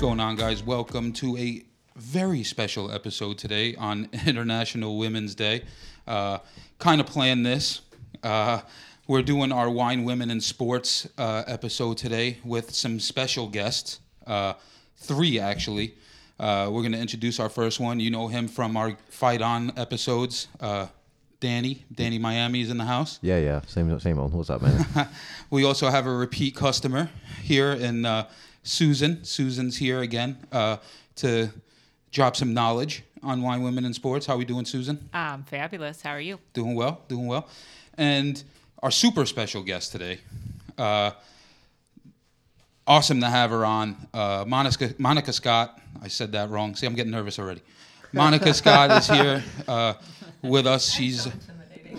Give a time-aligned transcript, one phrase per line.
[0.00, 0.62] What's going on, guys?
[0.62, 1.62] Welcome to a
[1.94, 5.64] very special episode today on International Women's Day.
[6.06, 6.38] Uh,
[6.78, 7.82] kind of planned this.
[8.22, 8.62] Uh,
[9.06, 14.00] we're doing our Wine, Women, and Sports uh, episode today with some special guests.
[14.26, 14.54] Uh,
[14.96, 15.96] three, actually.
[16.38, 18.00] Uh, we're going to introduce our first one.
[18.00, 20.48] You know him from our Fight On episodes.
[20.58, 20.86] Uh,
[21.40, 23.18] Danny, Danny Miami is in the house.
[23.20, 23.60] Yeah, yeah.
[23.66, 24.32] Same, same old.
[24.32, 24.86] What's up, man?
[25.50, 27.10] We also have a repeat customer
[27.42, 28.28] here in uh,
[28.62, 29.24] Susan.
[29.24, 30.76] Susan's here again uh,
[31.16, 31.50] to
[32.10, 34.26] drop some knowledge on wine, women, and sports.
[34.26, 35.08] How we doing, Susan?
[35.12, 36.02] Um, fabulous.
[36.02, 36.38] How are you?
[36.52, 37.48] Doing well, doing well.
[37.94, 38.42] And
[38.82, 40.20] our super special guest today.
[40.78, 41.12] Uh,
[42.86, 43.96] awesome to have her on.
[44.12, 45.78] Uh, Monica, Monica Scott.
[46.02, 46.74] I said that wrong.
[46.74, 47.62] See, I'm getting nervous already.
[48.12, 49.94] Monica Scott is here uh,
[50.42, 50.90] with us.
[50.90, 51.28] She's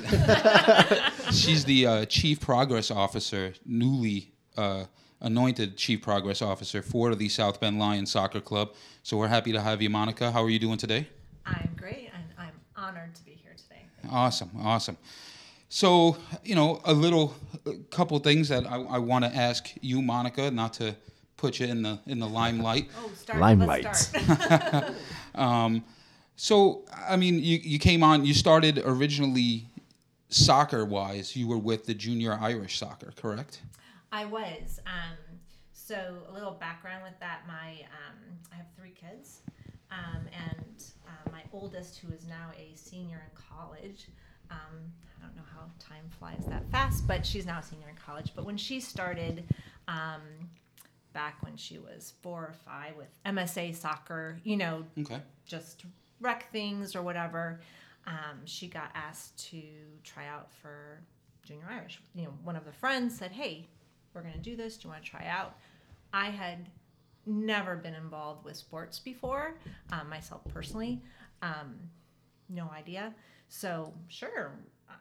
[1.31, 4.85] she's the uh, chief progress officer, newly uh,
[5.21, 8.73] anointed chief progress officer for the South Bend Lions Soccer Club.
[9.03, 10.31] So we're happy to have you, Monica.
[10.31, 11.07] How are you doing today?
[11.45, 13.85] I'm great, and I'm honored to be here today.
[14.09, 14.97] Awesome, awesome.
[15.69, 17.33] So, you know, a little
[17.65, 20.95] a couple things that I, I want to ask you, Monica, not to
[21.37, 22.89] put you in the in the limelight.
[22.97, 23.39] Oh, start.
[23.39, 23.83] Limelight.
[23.85, 24.93] Let's start.
[25.35, 25.85] Um,
[26.35, 29.67] so, I mean, you, you came on, you started originally
[30.27, 33.61] soccer wise, you were with the junior Irish soccer, correct?
[34.11, 34.79] I was.
[34.85, 35.17] Um,
[35.73, 37.41] so a little background with that.
[37.47, 38.17] My um,
[38.51, 39.41] I have three kids,
[39.91, 44.07] um, and uh, my oldest, who is now a senior in college.
[44.49, 47.95] Um, I don't know how time flies that fast, but she's now a senior in
[47.95, 48.33] college.
[48.35, 49.45] But when she started,
[49.87, 50.21] um,
[51.13, 55.21] back when she was four or five with MSA soccer, you know, Okay.
[55.45, 55.85] just
[56.19, 57.61] rec things or whatever,
[58.07, 59.61] um, she got asked to
[60.03, 60.99] try out for
[61.43, 62.01] junior Irish.
[62.13, 63.67] You know, one of the friends said, "Hey,
[64.13, 64.77] we're going to do this.
[64.77, 65.55] Do you want to try out?"
[66.13, 66.69] I had
[67.25, 69.55] never been involved with sports before,
[69.91, 71.01] um, myself personally,
[71.41, 71.75] um,
[72.49, 73.13] no idea.
[73.49, 74.51] So sure.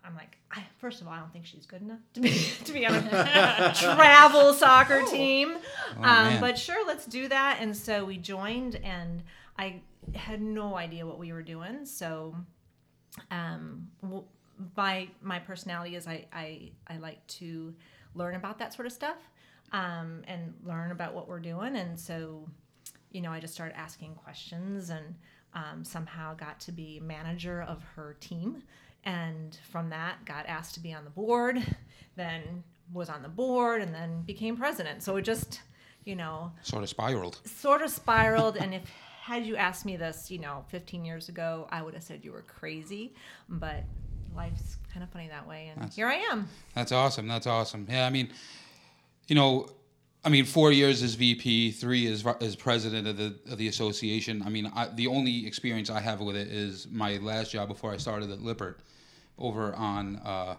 [0.05, 2.31] I'm like, I, first of all, I don't think she's good enough to be
[2.65, 5.57] to be on a travel soccer team.
[5.99, 7.59] Oh, um, but sure, let's do that.
[7.61, 9.23] And so we joined, and
[9.59, 9.83] I
[10.15, 11.85] had no idea what we were doing.
[11.85, 12.35] So,
[13.31, 14.25] um, w-
[14.77, 17.75] my my personality is I, I I like to
[18.15, 19.17] learn about that sort of stuff,
[19.73, 21.77] um, and learn about what we're doing.
[21.77, 22.49] And so,
[23.13, 25.15] you know, I just started asking questions, and
[25.55, 28.63] um, somehow got to be manager of her team.
[29.05, 31.59] And from that, got asked to be on the board.
[32.17, 35.03] Then was on the board, and then became president.
[35.03, 35.61] So it just,
[36.05, 37.39] you know, Sort of spiraled.
[37.45, 38.83] sort of spiraled and if
[39.23, 42.33] had you asked me this you know 15 years ago i would have said you
[42.33, 43.15] were crazy
[43.49, 43.85] but
[44.37, 47.29] life's kind of funny that way and here i am That's awesome.
[47.29, 47.87] That's awesome.
[47.89, 48.31] Yeah, I mean,
[49.29, 49.69] you know,
[50.25, 54.43] I mean, four years as VP, three as as president of the of the association.
[54.45, 57.93] I mean, I, the only experience I have with it is my last job before
[57.93, 58.81] I started at Lippert,
[59.39, 60.57] over on uh,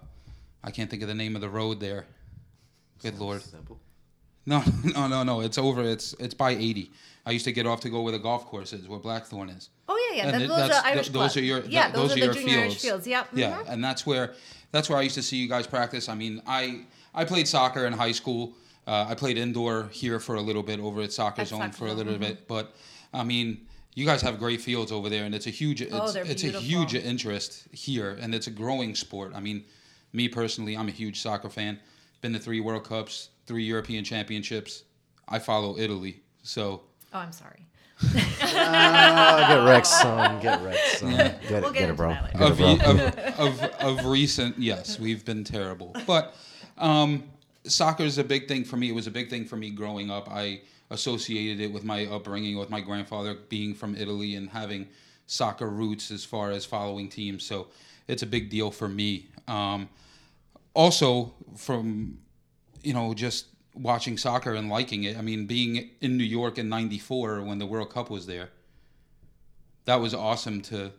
[0.64, 2.06] I can't think of the name of the road there.
[3.04, 3.42] Good lord.
[3.42, 3.80] Simple.
[4.46, 5.42] No, no, no, no.
[5.42, 5.84] It's over.
[5.84, 6.92] It's it's by eighty.
[7.26, 9.70] I used to get off to go where the golf course is, where Blackthorn is.
[9.88, 11.44] oh yeah yeah that, those that's- are irish th- those club.
[11.44, 13.06] are your- yeah those, those are your junior irish fields.
[13.06, 13.70] fields yep Yeah, mhm.
[13.74, 14.34] and that's where
[14.72, 16.08] that's where I used to see you guys practice.
[16.08, 18.54] I mean, I I played soccer in high school.
[18.88, 21.74] Uh, I played indoor here for a little bit over at Soccer At Zone Soccer
[21.74, 22.74] for a little bit, but
[23.14, 26.06] I mean, you guys have great fields over there, and it's a huge it's, Oh,
[26.16, 29.34] it's a huge interest here, and it's a growing sport.
[29.36, 29.66] I mean,
[30.14, 31.78] me personally, I'm a huge soccer fan.
[32.22, 34.84] Been to three World Cups, three European Championships.
[35.28, 36.82] I follow Italy, so
[37.14, 37.68] oh i'm sorry
[38.03, 40.42] Ah, get wrecked, son.
[40.42, 41.12] Get wrecked, son.
[41.12, 42.09] Get it, We'll get, get it, bro.
[42.09, 42.56] that later.
[42.56, 43.45] Get it, of, bro.
[43.45, 45.95] of, of, of recent, yes, we've been terrible.
[46.07, 46.36] But
[46.77, 47.24] um,
[47.63, 48.89] soccer is a big thing for me.
[48.89, 50.30] It was a big thing for me growing up.
[50.30, 54.88] I associated it with my upbringing, with my grandfather being from Italy and having
[55.27, 57.45] soccer roots as far as following teams.
[57.45, 57.68] So
[58.07, 59.27] it's a big deal for me.
[59.47, 59.89] Um,
[60.74, 62.18] also, from
[62.83, 65.18] you know, just watching soccer and liking it.
[65.18, 68.50] I mean, being in New York in '94 when the World Cup was there,
[69.85, 70.91] that was awesome to.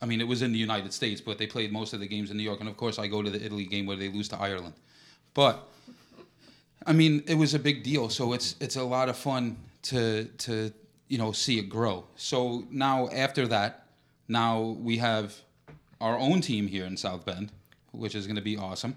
[0.00, 2.30] I mean, it was in the United States, but they played most of the games
[2.30, 4.28] in New York, and of course, I go to the Italy game where they lose
[4.28, 4.74] to Ireland.
[5.34, 5.68] But
[6.86, 10.24] I mean, it was a big deal, so it's it's a lot of fun to
[10.24, 10.72] to
[11.08, 12.04] you know see it grow.
[12.16, 13.86] So now after that,
[14.28, 15.34] now we have
[16.00, 17.50] our own team here in South Bend,
[17.90, 18.94] which is going to be awesome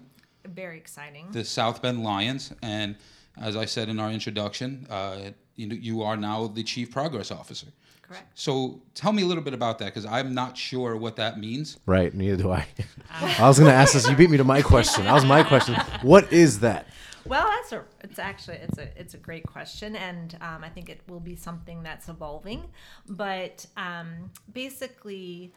[0.48, 2.96] very exciting the South Bend Lions, and
[3.40, 7.30] as I said in our introduction, uh, you know, you are now the chief progress
[7.30, 7.68] officer.
[8.02, 11.38] correct So tell me a little bit about that because I'm not sure what that
[11.38, 11.78] means.
[11.86, 12.66] Right, neither do I.
[13.38, 14.08] I was gonna ask this.
[14.08, 15.04] You beat me to my question.
[15.04, 15.74] That was my question.
[16.02, 16.86] What is that?
[17.24, 17.84] Well, that's a.
[18.02, 21.36] It's actually it's a it's a great question, and um, I think it will be
[21.36, 22.64] something that's evolving.
[23.08, 25.52] But um, basically,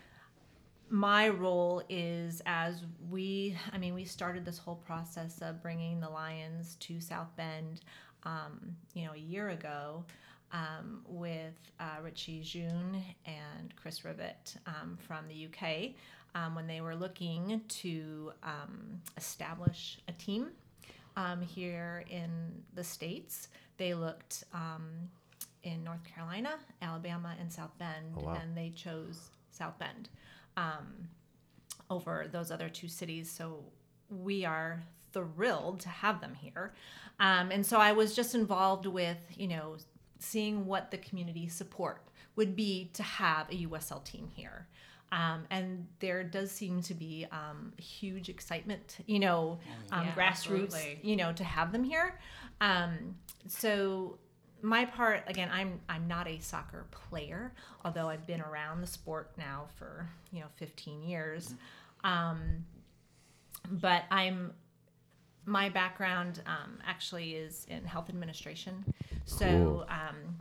[0.90, 3.58] my role is as we.
[3.74, 7.82] I mean, we started this whole process of bringing the Lions to South Bend.
[8.24, 10.04] Um, you know, a year ago.
[10.52, 15.96] Um, with uh, Richie June and Chris Rivet um, from the UK
[16.34, 20.50] um, when they were looking to um, establish a team
[21.18, 22.30] um, here in
[22.76, 23.50] the States.
[23.78, 24.86] They looked um,
[25.64, 26.52] in North Carolina,
[26.82, 28.38] Alabama, and South Bend, Oh, wow.
[28.42, 30.08] and they chose South Bend
[30.58, 31.10] um,
[31.90, 33.30] over those other two cities.
[33.30, 33.64] So
[34.10, 36.74] we are thrilled to have them here.
[37.20, 39.78] Um, and so I was just involved with, you know,
[40.20, 42.02] seeing what the community support
[42.36, 44.68] would be to have a USL team here.
[45.12, 49.60] Um, and there does seem to be um, huge excitement, you know,
[49.92, 51.00] um, Yeah, grassroots, absolutely.
[51.04, 52.20] you know, to have them here.
[52.60, 53.16] Um,
[53.48, 54.18] so
[54.66, 57.54] my part, again, I'm I'm not a soccer player,
[57.84, 61.54] although I've been around the sport now for you know 15 years.
[62.04, 62.66] Um,
[63.70, 64.54] but I'm
[65.46, 68.84] my background um, actually is in health administration.
[69.26, 70.36] So um,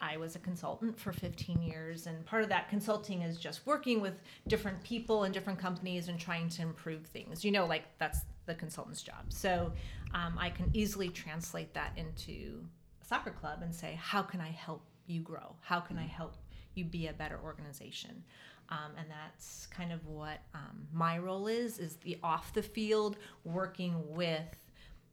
[0.00, 4.00] I was a consultant for 15 years, and part of that consulting is just working
[4.00, 4.14] with
[4.48, 7.44] different people and different companies and trying to improve things.
[7.44, 9.26] You know, like that's the consultant's job.
[9.28, 9.72] So
[10.12, 12.64] um, I can easily translate that into
[13.10, 15.56] soccer club and say, how can I help you grow?
[15.60, 16.36] How can I help
[16.74, 18.22] you be a better organization?
[18.68, 23.16] Um, and that's kind of what um, my role is: is the off the field
[23.42, 24.56] working with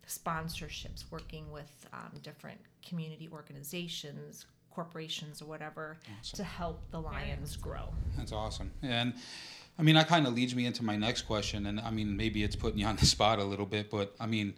[0.07, 5.97] sponsorships, working with um, different community organizations, corporations, or whatever,
[6.33, 7.89] to help the Lions grow.
[8.15, 8.71] That's awesome.
[8.83, 9.15] And
[9.79, 11.65] I mean, that kind of leads me into my next question.
[11.65, 14.27] And I mean, maybe it's putting you on the spot a little bit, but I
[14.27, 14.53] mean,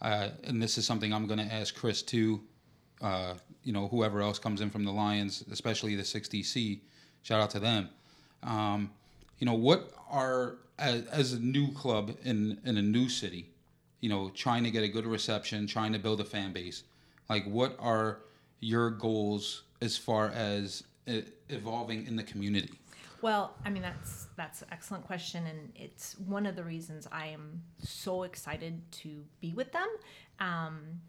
[0.00, 2.40] uh, and this is something I'm going to ask Chris too.
[3.00, 6.80] Uh, you know, whoever else comes in from the Lions, especially the 6DC,
[7.22, 7.88] shout out to them.
[8.42, 8.90] Um,
[9.38, 13.50] you know, what are as, as a new club in in a new city,
[14.00, 16.84] you know, trying to get a good reception, trying to build a fan base.
[17.28, 18.20] Like, what are
[18.60, 20.84] your goals as far as
[21.48, 22.78] evolving in the community?
[23.22, 27.28] Well, I mean that's that's an excellent question, and it's one of the reasons I
[27.28, 29.88] am so excited to be with them.
[30.40, 31.00] Um,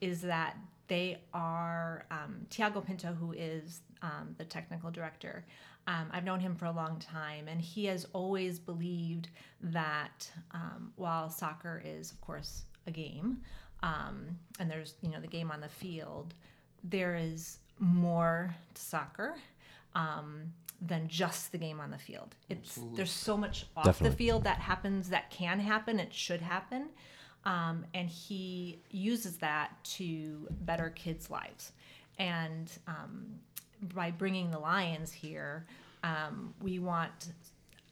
[0.00, 0.56] is that
[0.88, 5.44] they are um, Tiago Pinto, who is um, the technical director.
[5.86, 9.28] Um, I've known him for a long time, and he has always believed
[9.60, 13.42] that um, while soccer is, of course, a game,
[13.82, 16.34] um, and there's you know the game on the field,
[16.82, 19.34] there is more to soccer
[19.94, 22.34] um, than just the game on the field.
[22.48, 24.10] It's there's so much off Definitely.
[24.10, 26.00] the field that happens that can happen.
[26.00, 26.88] It should happen,
[27.46, 31.72] um, and he uses that to better kids' lives.
[32.18, 33.26] And um,
[33.94, 35.66] by bringing the Lions here,
[36.02, 37.32] um, we want,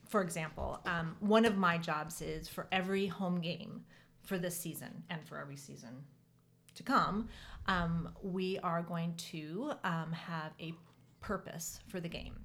[0.07, 3.83] for example, um, one of my jobs is for every home game
[4.21, 6.03] for this season and for every season
[6.75, 7.27] to come,
[7.67, 10.73] um, we are going to um, have a
[11.21, 12.39] purpose for the game.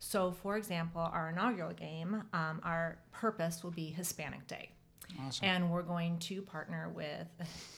[0.00, 4.70] So, for example, our inaugural game, our purpose will be Hispanic Day.
[5.20, 5.46] Awesome.
[5.48, 7.26] And we're going to partner with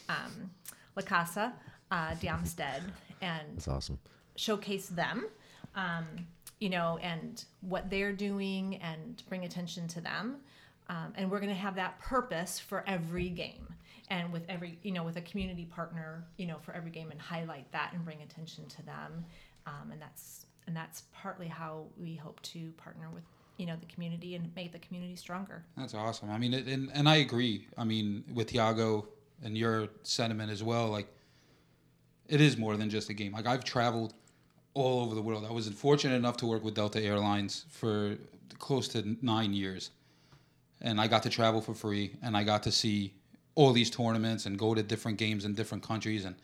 [0.08, 0.50] um,
[0.96, 1.52] La Casa
[1.90, 2.82] uh, de Amistad
[3.20, 3.98] and That's awesome.
[4.36, 5.26] showcase them,
[5.74, 6.06] um,
[6.58, 10.36] you know, and what they're doing and bring attention to them.
[10.88, 13.66] Um, and we're going to have that purpose for every game
[14.08, 17.20] and with every, you know, with a community partner, you know, for every game and
[17.20, 19.24] highlight that and bring attention to them.
[19.66, 23.22] Um, and that's, and that's partly how we hope to partner with,
[23.60, 25.62] you know, the community and make the community stronger.
[25.76, 26.30] That's awesome.
[26.30, 27.66] I mean, it, and and I agree.
[27.76, 29.06] I mean, with Tiago
[29.44, 30.88] and your sentiment as well.
[30.88, 31.08] Like,
[32.28, 33.32] it is more than just a game.
[33.32, 34.14] Like, I've traveled
[34.74, 35.44] all over the world.
[35.48, 38.16] I was fortunate enough to work with Delta Airlines for
[38.58, 39.90] close to nine years,
[40.80, 43.14] and I got to travel for free, and I got to see
[43.54, 46.36] all these tournaments and go to different games in different countries, and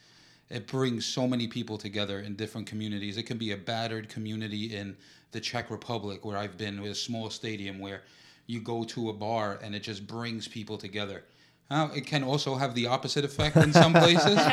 [0.49, 3.17] it brings so many people together in different communities.
[3.17, 4.97] It can be a battered community in
[5.37, 8.03] the Czech Republic, where I've been with a small stadium where
[8.47, 11.25] you go to a bar and it just brings people together.
[11.71, 14.39] Now, it can also have the opposite effect in some places.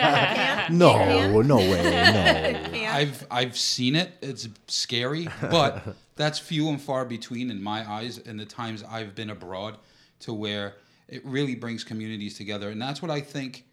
[0.70, 2.80] No, no way, no.
[2.90, 4.12] I've I've seen it.
[4.22, 8.18] It's scary, but that's few and far between in my eyes.
[8.18, 9.78] In the times I've been abroad,
[10.22, 10.76] to where
[11.10, 13.66] it really brings communities together, and that's what I think.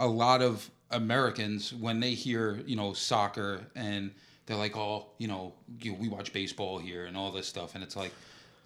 [0.00, 4.10] A lot of Americans, when they hear you know soccer, and
[4.46, 7.84] they're like, "Oh, you know, you, we watch baseball here and all this stuff," and
[7.84, 8.12] it's like,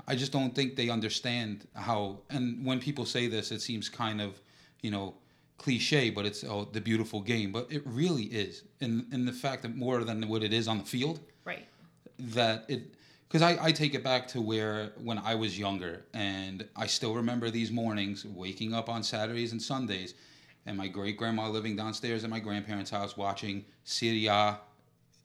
[0.06, 2.18] I just don't think they understand how.
[2.30, 4.40] And when people say this, it seems kind of,
[4.82, 5.14] you know,
[5.58, 7.52] cliche, but it's oh the beautiful game.
[7.52, 10.78] But it really is, in in the fact that more than what it is on
[10.78, 11.66] the field, Right.
[12.18, 12.94] that it
[13.28, 17.14] because I, I take it back to where when I was younger and I still
[17.14, 20.14] remember these mornings waking up on Saturdays and Sundays
[20.66, 24.58] and my great grandma living downstairs at my grandparents' house watching Serie A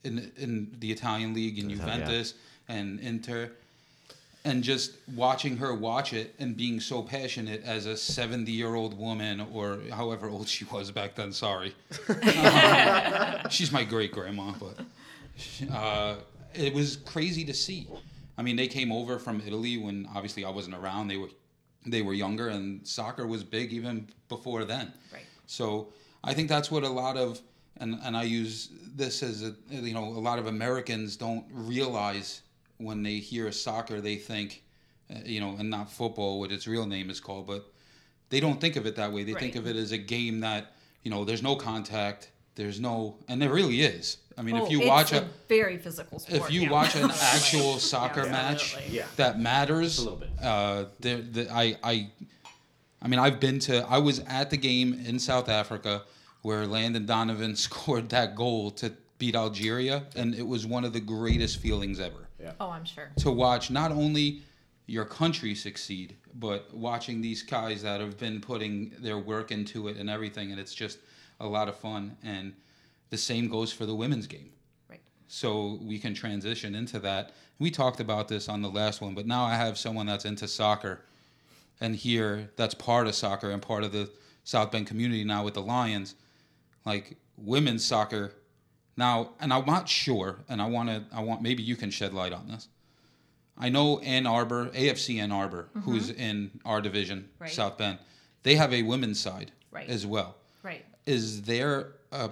[0.03, 1.93] in in the Italian league in Italia.
[1.97, 2.33] Juventus
[2.67, 3.51] and Inter
[4.45, 8.97] and just watching her watch it and being so passionate as a 70 year old
[8.97, 11.75] woman or however old she was back then sorry
[13.49, 14.79] she's my great grandma but
[15.73, 16.15] uh,
[16.53, 17.87] it was crazy to see
[18.37, 21.29] i mean they came over from italy when obviously i wasn't around they were
[21.85, 25.23] they were younger and soccer was big even before then Right.
[25.47, 25.87] so
[26.21, 27.39] I think that's what a lot of
[27.79, 32.41] and, and I use this as a you know a lot of Americans don't realize
[32.77, 34.63] when they hear soccer they think
[35.13, 37.71] uh, you know and not football what its real name is called but
[38.29, 40.73] they don't think of it that way they think of it as a game that
[41.03, 44.71] you know there's no contact there's no and there really is I mean Oh, if
[44.71, 46.41] you it's watch a a very physical sport.
[46.41, 46.71] if you yeah.
[46.71, 48.75] watch an actual soccer Yeah, match.
[48.89, 49.05] Yeah.
[49.17, 50.29] that matters, a little bit.
[50.41, 52.09] uh, there, the, I, I,
[53.01, 53.85] I mean, I've been to.
[53.89, 56.03] I was at the game in South Africa
[56.41, 60.99] where Landon Donovan scored that goal to beat Algeria, and it was one of the
[60.99, 62.27] greatest feelings ever
[62.61, 63.09] Oh, I'm sure.
[63.17, 64.41] to watch not only
[64.87, 69.97] your country succeed, but watching these guys that have been putting their work into it
[69.97, 70.99] and everything, and it's just
[71.41, 72.15] a lot of fun.
[72.23, 72.53] And
[73.09, 74.51] the same goes for the women's game
[74.89, 75.01] Right.
[75.27, 77.33] so we can transition into that.
[77.59, 80.47] We talked about this on the last one, but now I have someone that's into
[80.47, 81.01] soccer
[81.81, 84.09] and here that's part of soccer and part of the
[84.45, 86.15] South Bend community now with the Lions,
[86.85, 88.33] like women's soccer
[88.97, 92.13] now, and I'm not sure, and I want to, I want maybe you can shed
[92.13, 92.67] light on this.
[93.57, 97.43] I know Ann Arbor, AFC Ann Arbor, who's in our division, Mm-hmm.
[97.43, 97.51] Right.
[97.51, 97.99] South Bend,
[98.43, 99.87] they have a women's side Right.
[99.89, 100.85] as well Right.
[101.05, 102.31] is there a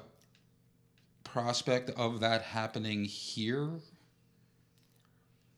[1.23, 3.69] prospect of that happening here?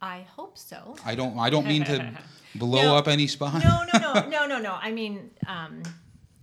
[0.02, 0.96] I hope so.
[1.06, 1.38] I don't.
[1.38, 2.18] I don't mean to
[2.56, 2.96] blow No.
[2.96, 3.62] up any spot.
[3.64, 4.78] No, no, no, no, no, no.
[4.82, 5.84] I mean, um,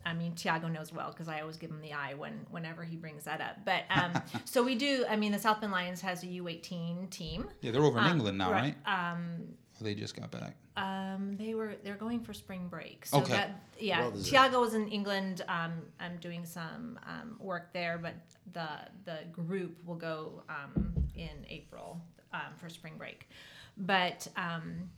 [0.06, 2.96] I mean, Tiago knows well because I always give him the eye when whenever he
[2.96, 3.56] brings that up.
[3.64, 4.12] But um,
[4.44, 5.04] so we do.
[5.10, 7.48] I mean, the South Bend Lions has a U18 team.
[7.60, 8.76] Yeah, they're over in Um, England now, right?
[8.86, 9.48] Um,
[9.80, 10.54] they just got back.
[10.78, 13.04] um, they were they're going for spring break.
[13.04, 13.32] So Okay.
[13.32, 14.12] that yeah, Well.
[14.22, 15.42] Tiago was in England.
[15.48, 18.14] Um, I'm doing some um, work there, but
[18.52, 18.68] the
[19.04, 22.00] the group will go um, in April
[22.32, 23.28] um, for spring break.
[23.76, 24.88] But um,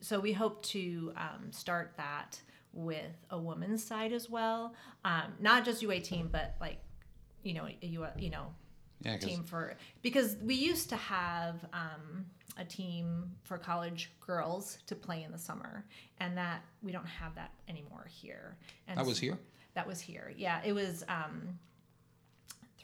[0.00, 2.40] so we hope to um, start that
[2.76, 6.78] with a woman's side as well, um, not just U18, but like
[7.42, 8.52] you know, a U, you know,
[9.02, 12.26] Yeah, team for because we used to have um,
[12.58, 15.84] a team for college girls to play in the summer,
[16.20, 18.56] and that we don't have that anymore here.
[18.88, 19.38] And that was here.
[19.74, 20.32] That was here.
[20.36, 21.58] Yeah, it was um,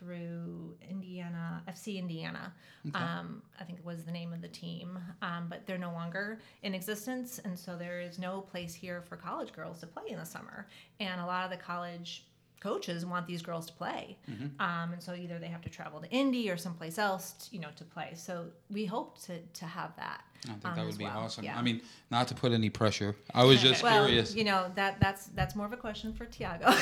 [0.03, 2.53] through Indiana FC Indiana.
[2.95, 6.41] Um, I think it was the name of the team, um, but they're no longer
[6.63, 10.19] in existence, and so there is no place here for college girls to play in
[10.19, 10.67] the summer.
[10.99, 12.27] And a lot of the college
[12.63, 14.17] coaches want these girls to play,
[14.61, 17.61] um, and so either they have to travel to Indy or someplace else, t- you
[17.63, 18.11] know, to play.
[18.15, 20.21] So we hope to to have that.
[20.45, 21.19] I think um, that would be well.
[21.19, 21.45] awesome.
[21.45, 21.57] Yeah.
[21.57, 23.15] I mean, not to put any pressure.
[23.35, 24.35] I was just well, curious.
[24.35, 26.67] you know that that's that's more of a question for Tiago.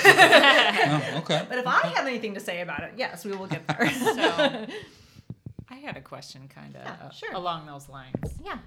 [0.92, 1.44] Oh, okay.
[1.48, 3.90] But if I have anything to say about it, yes, we will get there.
[3.90, 4.66] So,
[5.68, 7.32] I had a question kind of Yeah, sure.
[7.34, 8.14] along those lines.
[8.44, 8.58] yeah.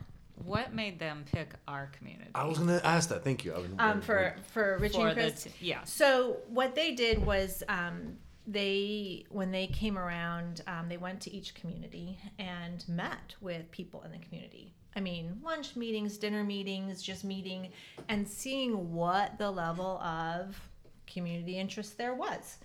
[0.46, 2.32] What made them pick our community?
[2.36, 3.24] I was gonna ask that.
[3.24, 3.54] Thank you.
[3.54, 5.44] I was, Um, for for Richie for and Chris.
[5.44, 5.84] t- yeah.
[5.84, 11.32] So what they did was um, they when they came around, um, they went to
[11.32, 14.74] each community and met with people in the community.
[14.96, 17.70] I mean, lunch meetings, dinner meetings, just meeting
[18.10, 20.60] and seeing what the level of
[21.08, 22.58] community interest there was.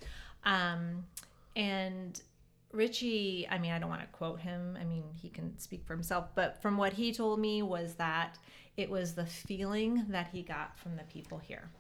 [0.45, 1.05] Um,
[1.57, 2.21] and
[2.73, 4.77] Richie, I mean, I don't want to quote him.
[4.81, 8.39] I mean, he can speak for himself, but from what he told me was that
[8.77, 11.71] it was the feeling that he got from the people here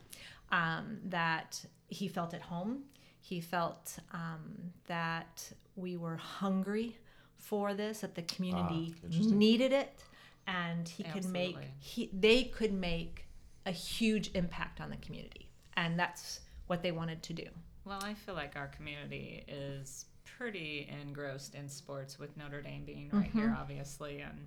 [0.51, 2.85] um, that he felt at home.
[3.21, 6.97] He felt um, that we were hungry
[7.37, 9.39] for this, that the community interesting.
[9.39, 10.03] needed it,
[10.47, 13.27] and he could make he they could make
[13.67, 17.47] a huge impact on the community, and that's what they wanted to do.
[17.85, 20.07] Well, I feel like our community is
[20.39, 23.61] pretty engrossed in sports with Notre Dame being right here, Mm-hmm.
[23.61, 24.39] obviously, and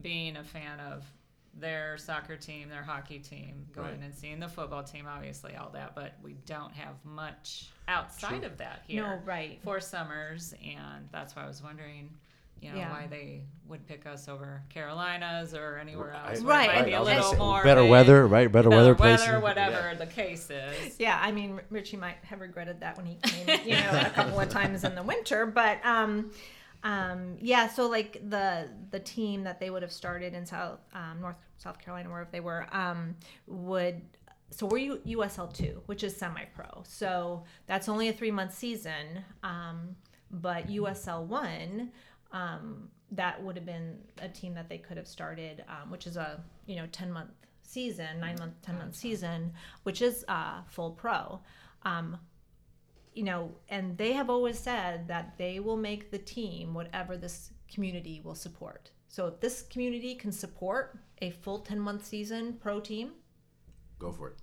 [0.00, 1.04] being a fan of
[1.56, 4.00] their soccer team, their hockey team, going Right.
[4.02, 8.46] and seeing the football team, obviously, all that, but we don't have much outside True.
[8.46, 9.60] of that here No, right.
[9.62, 12.10] for summers, and that's why I was wondering
[12.60, 12.90] you know Yeah.
[12.90, 16.40] why they would pick us over Carolinas or anywhere else.
[16.40, 16.74] I- Right.
[16.74, 18.50] might be I a was gonna little say, more better of weather, right?
[18.52, 19.42] Better, weather, places.
[19.42, 19.94] whatever Yeah.
[19.94, 20.98] the case is.
[21.00, 24.38] Yeah, I mean, Richie might have regretted that when he came, you know, a couple
[24.38, 25.46] of times in the winter.
[25.46, 26.30] But um,
[26.82, 31.20] um, yeah, so like the the team that they would have started in South um,
[31.20, 34.02] North South Carolina, wherever they were, um, would.
[34.50, 36.82] So we're U- USL two, which is semi pro.
[36.86, 39.24] So that's only a three month season.
[39.42, 39.96] Um,
[40.30, 41.90] but USL one,
[42.34, 46.16] um, that would have been a team that they could have started, um, which is
[46.16, 47.30] a you know ten month
[47.62, 49.52] season, nine month, ten month season,
[49.84, 51.40] which is uh, full pro.
[51.84, 52.18] Um,
[53.14, 57.50] you know, and they have always said that they will make the team whatever this
[57.72, 58.90] community will support.
[59.08, 63.12] So if this community can support a full ten month season pro team,
[64.00, 64.36] Go for it.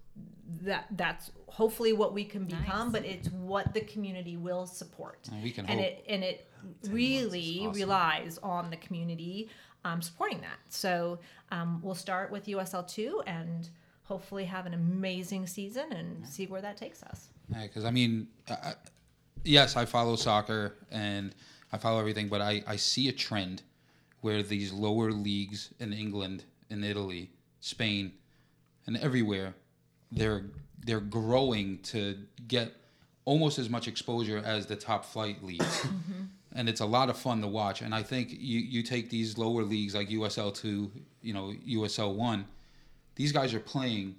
[0.63, 2.85] that that's hopefully what we can become.
[2.91, 2.91] Nice.
[2.93, 5.89] But it's what the community will support And we can and hope.
[5.89, 6.47] it and it
[6.89, 7.73] really awesome.
[7.73, 9.49] relies on the community
[9.83, 10.59] um, supporting that.
[10.69, 11.19] So
[11.51, 13.69] um, we'll start with USL two and
[14.03, 17.29] hopefully have an amazing season and see where that takes us.
[17.49, 18.73] because I mean, I,
[19.43, 21.33] yes, I follow soccer and
[21.71, 23.63] I follow everything, but I, I see a trend
[24.21, 28.13] where these lower leagues in England, in Italy, Spain,
[28.85, 29.55] and everywhere,
[30.11, 30.45] they're
[30.83, 32.73] they're growing to get
[33.25, 35.87] almost as much exposure as the top flight leagues.
[36.53, 37.81] And it's a lot of fun to watch.
[37.81, 40.91] And I think you, you take these lower leagues like USL two,
[41.21, 42.45] you know, USL one,
[43.15, 44.15] these guys are playing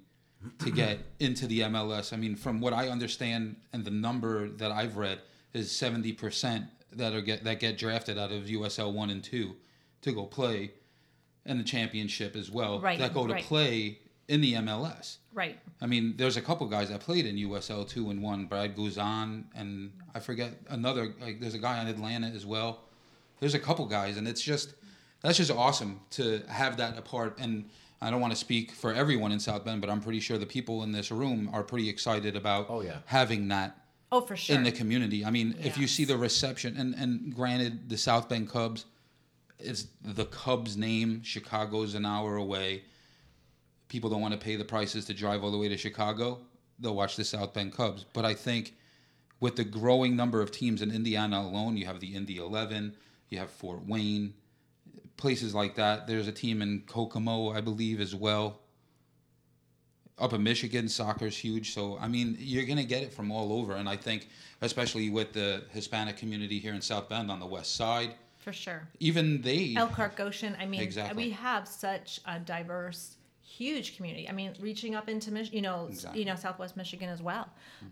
[0.59, 2.11] to get into the MLS.
[2.11, 5.19] I mean, from what I understand and the number that I've read
[5.53, 9.55] is 70% that are get that get drafted out of USL 1 and 2
[10.01, 10.71] to go play
[11.45, 13.43] in the championship as well Right, that go to right.
[13.43, 15.17] play in the MLS.
[15.33, 15.59] Right.
[15.81, 19.43] I mean, there's a couple guys that played in USL 2 and 1, Brad Guzan
[19.55, 22.81] and I forget another like there's a guy on Atlanta as well.
[23.39, 24.75] There's a couple guys and it's just
[25.21, 27.65] that's just awesome to have that apart and
[28.01, 30.45] I don't want to speak for everyone in South Bend, but I'm pretty sure the
[30.45, 32.97] people in this room are pretty excited about Oh, yeah.
[33.05, 33.77] having that
[34.11, 34.55] Oh, for sure.
[34.57, 35.23] in the community.
[35.25, 38.85] I mean, if you see the reception, and, and granted, the South Bend Cubs
[39.57, 41.23] is the Cubs name.
[41.23, 42.83] Chicago's an hour away.
[43.89, 46.39] People don't want to pay the prices to drive all the way to Chicago.
[46.79, 48.05] They'll watch the South Bend Cubs.
[48.13, 48.73] But I think
[49.39, 52.95] with the growing number of teams in Indiana alone, you have the Indy 11,
[53.29, 54.33] you have Fort Wayne,
[55.17, 56.07] places like that.
[56.07, 58.59] There's a team in Kokomo, I believe, as well
[60.19, 61.73] up in Michigan, soccer's huge.
[61.73, 64.29] So I mean, you're gonna get it from all over, and I think,
[64.61, 68.87] especially with the Hispanic community here in South Bend on the west side, for sure.
[68.99, 69.73] even they.
[69.75, 70.55] Elkhart Goshen.
[70.59, 71.25] I mean, Exactly.
[71.25, 73.17] we have such a diverse,
[73.57, 74.27] huge community.
[74.27, 76.19] I mean, reaching up into Mich- you know, Exactly.
[76.21, 77.47] you know, Southwest Michigan as well.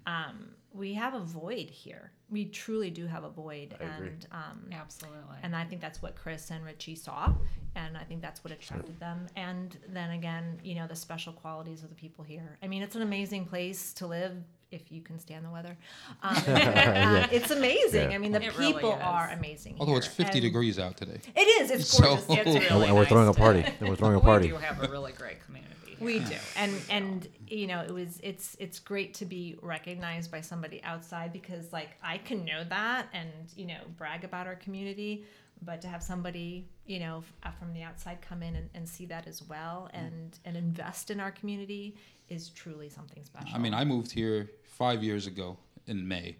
[0.06, 2.12] Um, we have a void here.
[2.30, 4.08] We truly do have a void, I agree.
[4.08, 5.38] and um, Absolutely.
[5.44, 7.34] and I think that's what Chris and Richie saw,
[7.76, 9.28] and I think that's what attracted them.
[9.36, 12.58] And then again, you know, the special qualities of the people here.
[12.64, 14.36] I mean, it's an amazing place to live
[14.72, 15.78] if you can stand the weather.
[16.24, 18.10] Um, uh, it's amazing.
[18.12, 18.16] Yeah.
[18.16, 19.02] I mean, the It people is.
[19.02, 19.76] are amazing.
[19.80, 21.20] Although it's 50 And degrees out today.
[21.36, 21.72] It is.
[21.72, 22.26] It's So- gorgeous.
[22.30, 23.64] It's And really and, and we're nice throwing a party.
[23.80, 24.48] And we're throwing a party.
[24.48, 24.68] we party.
[24.68, 25.68] do have a really great community.
[26.00, 30.42] We do, and and you know, it was it's it's great to be recognized by
[30.42, 35.26] somebody outside because like I can know that and you know brag about our community,
[35.62, 38.88] but to have somebody you know f- uh, from the outside come in and, and
[38.88, 41.96] see that as well and and invest in our community
[42.32, 43.54] is truly something special.
[43.54, 46.38] I mean, I moved here five years ago in May,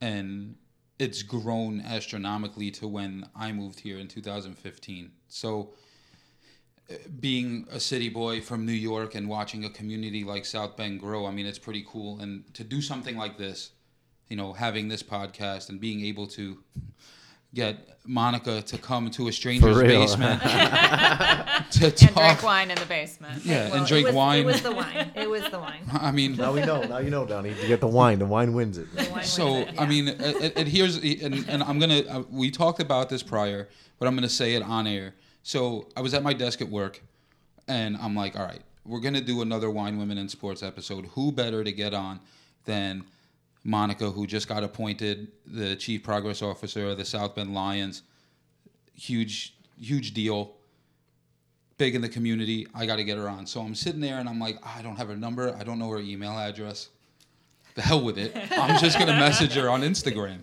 [0.00, 0.54] and
[0.98, 5.10] it's grown astronomically to when I moved here in 2015.
[5.28, 5.70] So,
[6.90, 11.00] uh, being a city boy from New York and watching a community like South Bend
[11.00, 12.20] grow, I mean, it's pretty cool.
[12.20, 13.70] And to do something like this,
[14.28, 16.58] you know, having this podcast and being able to
[17.54, 20.40] get Monica to come to a stranger's basement
[21.72, 22.02] to talk.
[22.02, 23.44] And drink wine in the basement.
[23.44, 24.40] Yeah, Well, and it drink was- wine.
[24.42, 25.12] It was the wine.
[25.14, 25.82] It was the wine.
[25.92, 26.82] I mean, Now we know.
[26.82, 27.50] Now you know, Donnie.
[27.60, 28.18] You get the wine.
[28.18, 28.94] The wine wins it.
[28.94, 32.00] The wine So was it, I mean, it, it, it here's and, and I'm gonna.
[32.08, 35.14] Uh, we talked about this prior, but I'm gonna say it on air.
[35.42, 37.02] So I was at my desk at work,
[37.66, 41.06] and I'm like, all right, we're gonna do another wine, women, and sports episode.
[41.14, 42.20] Who better to get on
[42.64, 43.04] than
[43.64, 48.02] Monica, who just got appointed the chief progress officer of the South Bend Lions.
[48.94, 50.54] Huge, huge deal.
[51.76, 52.66] Big in the community.
[52.74, 53.46] I got to get her on.
[53.46, 55.54] So I'm sitting there and I'm like, I don't have her number.
[55.58, 56.88] I don't know her email address
[57.78, 58.36] the hell with it.
[58.50, 60.40] I'm just gonna message her on Instagram.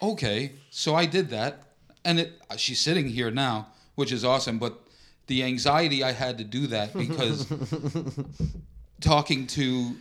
[0.00, 1.62] Okay, so I did that,
[2.06, 4.58] and it she's sitting here now, which is awesome.
[4.58, 4.80] But
[5.26, 7.46] the anxiety I had to do that because
[9.02, 9.96] talking to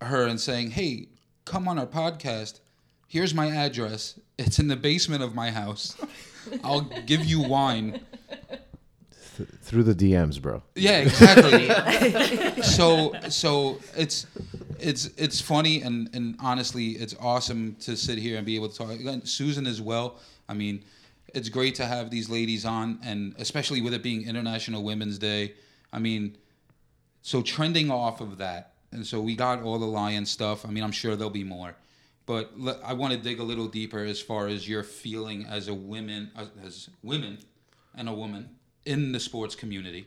[0.00, 1.08] her and saying, "Hey,
[1.50, 2.60] come on our podcast.
[3.08, 4.18] Here's my address.
[4.38, 5.96] It's in the basement of my house."
[6.64, 8.00] I'll give you wine.
[9.36, 10.62] Th- through the DMs, bro.
[10.74, 12.62] Yeah, exactly.
[12.62, 14.26] so so it's
[14.78, 18.76] it's it's funny and and honestly, it's awesome to sit here and be able to
[18.78, 18.90] talk.
[18.90, 20.18] Again, Susan as well.
[20.48, 20.84] I mean,
[21.34, 25.54] it's great to have these ladies on, and especially with it being International Women's Day.
[25.92, 26.36] I mean,
[27.22, 30.66] so trending off of that, and so we got all the lion stuff.
[30.66, 31.76] I mean, I'm sure there'll be more,
[32.26, 32.52] but
[32.84, 36.30] I want to dig a little deeper as far as your feeling as a women
[36.36, 37.38] as, uh, as women
[37.94, 38.50] and a woman
[38.84, 40.06] in the sports community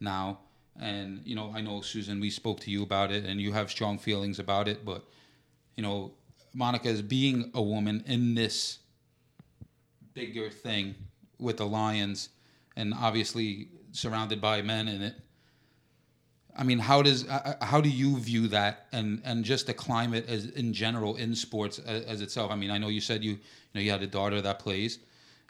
[0.00, 0.40] now.
[0.78, 3.70] And you know, I know Susan, we spoke to you about it, and you have
[3.70, 4.84] strong feelings about it.
[4.84, 5.04] But
[5.76, 6.12] you know,
[6.54, 8.78] Monica is being a woman in this
[10.14, 10.94] bigger thing
[11.38, 12.30] with the Lions,
[12.76, 15.14] and obviously surrounded by men in it.
[16.60, 19.72] I mean, how does uh, uh, how do you view that, and and just the
[19.72, 22.50] climate as in general in sports as, as itself?
[22.50, 23.38] I mean, I know you said you you
[23.74, 24.98] know you had a daughter that plays.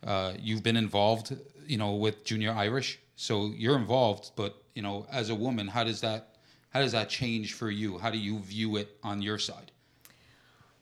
[0.07, 4.31] Uh, you've been involved, you know, with Junior Irish, so you're involved.
[4.37, 6.37] But you know, as a woman, how does that
[6.71, 7.99] how does that change for you?
[7.99, 9.73] How do you view it on your side?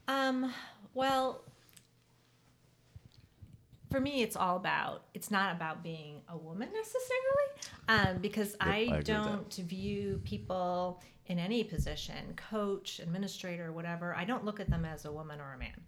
[0.08, 0.52] Um,
[0.92, 1.40] well,
[3.90, 7.48] for me, it's all about, it's not about being a woman necessarily,
[7.88, 9.04] um, because I, I that.
[9.04, 15.04] don't view people in any position, coach, administrator, whatever, I don't look at them as
[15.04, 15.80] a woman or a man.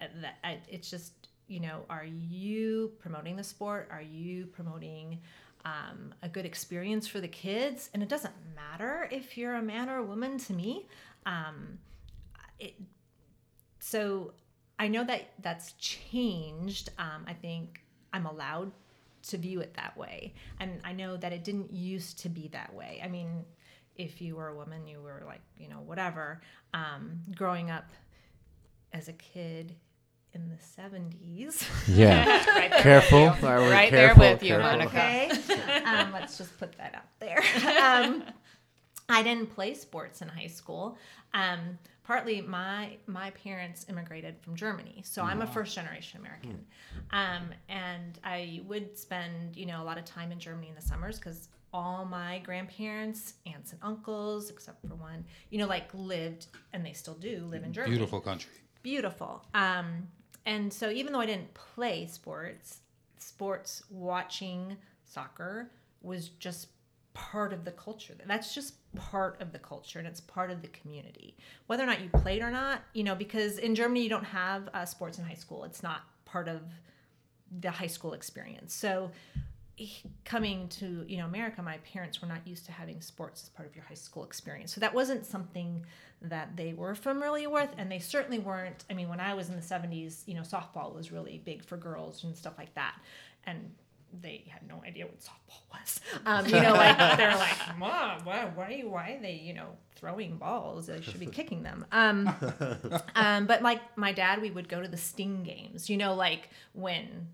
[0.00, 3.88] Uh, that, it's just, you know, are you promoting the sport?
[3.90, 5.20] Are you promoting
[5.64, 7.90] um, a good experience for the kids?
[7.94, 10.88] And it doesn't matter if you're a man or a woman to me.
[11.26, 11.78] Um,
[12.58, 12.74] it,
[13.80, 14.32] so
[14.78, 16.90] I know that that's changed.
[16.98, 17.80] Um, I think
[18.12, 18.72] I'm allowed
[19.28, 22.72] to view it that way, and I know that it didn't used to be that
[22.74, 23.00] way.
[23.04, 23.44] I mean,
[23.96, 26.40] if you were a woman, you were like you know whatever.
[26.74, 27.90] Um, growing up
[28.92, 29.74] as a kid
[30.34, 31.66] in the 70s.
[31.88, 32.44] Yeah.
[32.54, 33.24] right there Careful.
[33.30, 33.48] with you.
[33.48, 34.70] All right, Right careful, there with you, careful.
[34.78, 35.52] Monica.
[35.52, 35.82] Okay.
[35.84, 37.42] um, let's just put that out there.
[37.82, 38.22] Um,
[39.08, 40.98] I didn't play sports in high school.
[41.32, 46.64] Um, partly my my parents immigrated from Germany, so I'm a first generation American.
[47.10, 50.80] Um, and I would spend you know a lot of time in Germany in the
[50.80, 56.46] summers because all my grandparents, aunts and uncles, except for one, you know, like lived
[56.72, 58.52] and they still do live in Germany Beautiful country.
[58.82, 59.44] beautiful.
[59.52, 60.08] Um,
[60.46, 62.80] and so even though I didn't play sports,
[63.18, 66.68] sports watching soccer was just
[67.18, 68.14] part of the culture.
[68.26, 71.36] That's just part of the culture and it's part of the community.
[71.66, 74.68] Whether or not you played or not, you know, because in Germany you don't have
[74.72, 75.64] uh, sports in high school.
[75.64, 76.60] It's not part of
[77.60, 78.72] the high school experience.
[78.72, 79.10] So
[80.24, 83.68] coming to you know America, my parents were not used to having sports as part
[83.68, 84.72] of your high school experience.
[84.72, 85.84] So that wasn't something
[86.22, 88.84] that they were familiar with, and they certainly weren't.
[88.90, 91.76] I mean, when I was in the '70s, you know, softball was really big for
[91.76, 92.94] girls and stuff like that,
[93.44, 93.72] and
[94.20, 96.00] they had no idea what softball was.
[96.26, 99.54] Um, you know, like they're like, "Mom, why, why, are you, why are they, you
[99.54, 100.86] know, throwing balls?
[100.86, 102.30] They should be kicking them." Um,
[103.14, 105.88] um, but like my dad, we would go to the Sting games.
[105.90, 107.28] You know, like when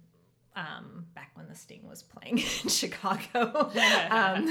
[0.56, 3.70] um, back when the Sting was playing in Chicago.
[4.10, 4.48] um,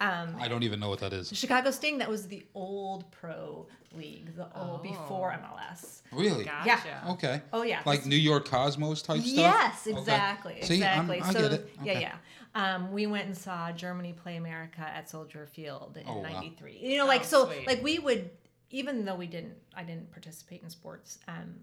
[0.00, 1.30] um, I don't even know what that is.
[1.36, 5.56] Chicago Sting, that was the old pro league, the old before Oh.
[5.56, 6.02] MLS.
[6.12, 6.44] Really?
[6.44, 7.02] Gotcha.
[7.10, 7.42] Okay.
[7.52, 9.32] Oh yeah, Like New York Cosmos type stuff.
[9.34, 9.98] Yes, Okay.
[9.98, 11.20] exactly, I'm- exactly.
[11.22, 11.72] I so get it.
[11.82, 12.00] yeah, Okay.
[12.02, 12.14] yeah.
[12.54, 16.22] Um, we went and saw Germany play America at Soldier Field in Oh, wow.
[16.30, 16.78] '93.
[16.80, 17.66] You know, like Oh, so, sweet.
[17.66, 18.30] like we would,
[18.70, 21.18] even though we didn't, I didn't participate in sports.
[21.28, 21.54] Um,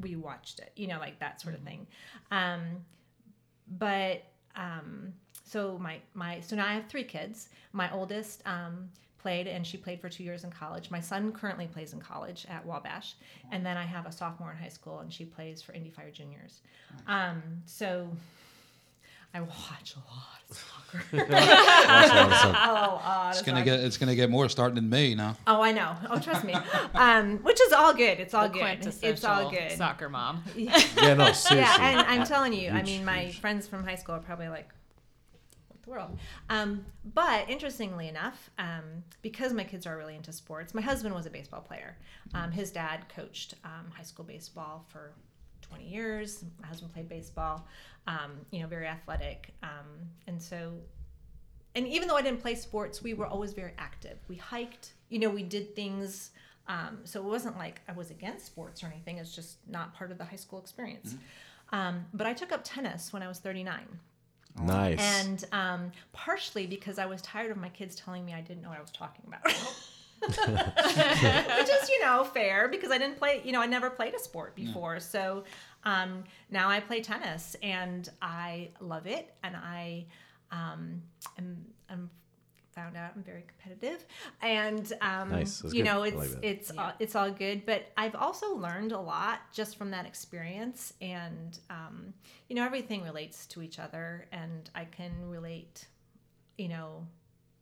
[0.00, 0.72] we watched it.
[0.76, 1.84] You know, like that sort of Mm-hmm.
[2.30, 2.84] thing.
[3.78, 4.24] But
[4.56, 5.12] um,
[5.44, 7.48] so my my so now I have three kids.
[7.72, 10.90] My oldest um, played and she played for two years in college.
[10.90, 13.14] My son currently plays in college at Wabash,
[13.52, 16.10] and then I have a sophomore in high school and she plays for Indy Fire
[16.10, 16.60] Juniors.
[17.06, 18.08] Um, so
[19.34, 20.40] I watch a lot
[20.94, 21.16] of soccer.
[21.16, 22.56] Watch a lot of stuff.
[22.68, 25.36] a lot It's gonna get it's gonna get more starting in May now.
[25.46, 25.94] Oh, I know.
[26.10, 26.54] Oh, trust me.
[26.94, 28.20] Um, which is all good.
[28.20, 28.94] It's all The good.
[29.02, 29.72] It's all good.
[29.72, 30.42] Soccer mom.
[30.56, 31.56] Yeah, no, seriously.
[31.58, 33.40] Yeah, and I'm telling you, I mean, my huge.
[33.40, 34.68] friends from high school are probably like,
[35.68, 36.18] what the world?
[36.50, 41.26] Um, but interestingly enough, um, because my kids are really into sports, my husband was
[41.26, 41.96] a baseball player.
[42.34, 45.12] Um, his dad coached um, high school baseball for
[45.68, 46.44] 20 years.
[46.60, 47.66] My husband played baseball,
[48.06, 49.54] um, you know, very athletic.
[49.62, 50.72] Um, and so,
[51.74, 54.18] and even though I didn't play sports, we were always very active.
[54.28, 56.30] We hiked, you know, we did things.
[56.66, 59.18] Um, so it wasn't like I was against sports or anything.
[59.18, 61.14] It's just not part of the high school experience.
[61.72, 63.86] Um, but I took up tennis when I was 39.
[64.62, 64.98] Nice.
[64.98, 68.70] And um, partially because I was tired of my kids telling me I didn't know
[68.70, 69.42] what I was talking about.
[70.26, 73.40] which is you know fair because I didn't play.
[73.44, 75.44] You know, I never played a sport before, so
[75.84, 80.06] um, now I play tennis and I love it, and I
[80.50, 81.02] um,
[81.38, 82.10] am, am
[82.74, 84.04] found out I'm very competitive,
[84.42, 85.62] and um, Nice.
[85.64, 85.84] You good.
[85.84, 86.44] know it's like that.
[86.44, 87.64] it's uh, it's all good.
[87.66, 92.12] But I've also learned a lot just from that experience, and um,
[92.48, 95.86] you know everything relates to each other, and I can relate,
[96.56, 97.06] you know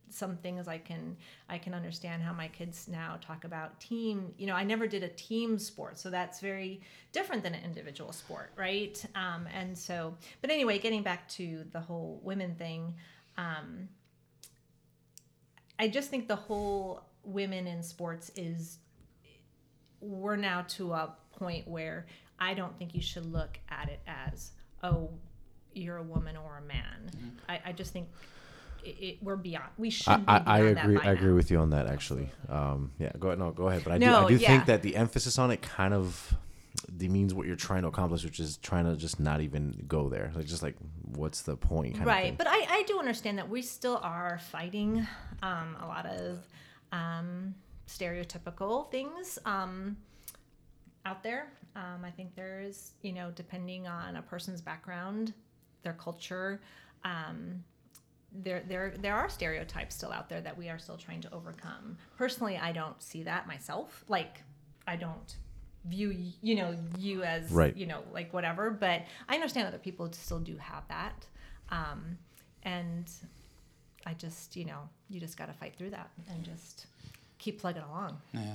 [0.09, 1.17] some things I can
[1.49, 4.33] I can understand how my kids now talk about team.
[4.37, 8.11] You know, I never did a team sport, so that's very different than an individual
[8.11, 9.03] sport, right?
[9.15, 12.93] Um, and so, but anyway, getting back to the whole women thing,
[13.37, 13.89] um,
[15.79, 18.79] I just think the whole women in sports is
[19.99, 22.05] we're now to a point where
[22.39, 24.51] I don't think you should look at it as
[24.83, 25.09] oh
[25.73, 27.11] you're a woman or a man.
[27.47, 28.07] I, I just think
[28.83, 29.69] it, it, we're beyond.
[29.77, 30.23] We should.
[30.27, 30.97] I, be I, agree.
[30.97, 31.35] I agree now.
[31.35, 31.87] with you on that.
[31.87, 33.11] Actually, um, yeah.
[33.19, 33.39] Go ahead.
[33.39, 33.83] No, go ahead.
[33.83, 34.13] But I do.
[34.13, 34.47] I do yeah.
[34.47, 36.35] think that the emphasis on it kind of
[36.95, 40.31] demeans what you're trying to accomplish, which is trying to just not even go there.
[40.35, 40.75] Like, just like,
[41.15, 41.95] what's the point?
[41.95, 45.07] Kind right but I, I do understand that we still are fighting
[45.41, 46.39] um, a lot of
[46.91, 47.55] um,
[47.87, 49.97] stereotypical things um,
[51.05, 55.33] out there um, i think there is you know depending on a person's background
[55.83, 56.61] their culture
[57.05, 57.63] um,
[58.43, 61.97] there, there, there are stereotypes still out there that we are still trying to overcome.
[62.17, 64.03] Personally, I don't see that myself.
[64.07, 64.41] Like,
[64.87, 65.35] I don't
[65.85, 67.73] view you know you as Right.
[67.77, 68.69] you know like whatever.
[68.69, 71.25] But I understand other people still do have that,
[71.69, 72.17] um,
[72.63, 73.09] and
[74.05, 76.87] I just you know you just got to fight through that and just
[77.37, 78.17] keep plugging along.
[78.33, 78.53] Yeah.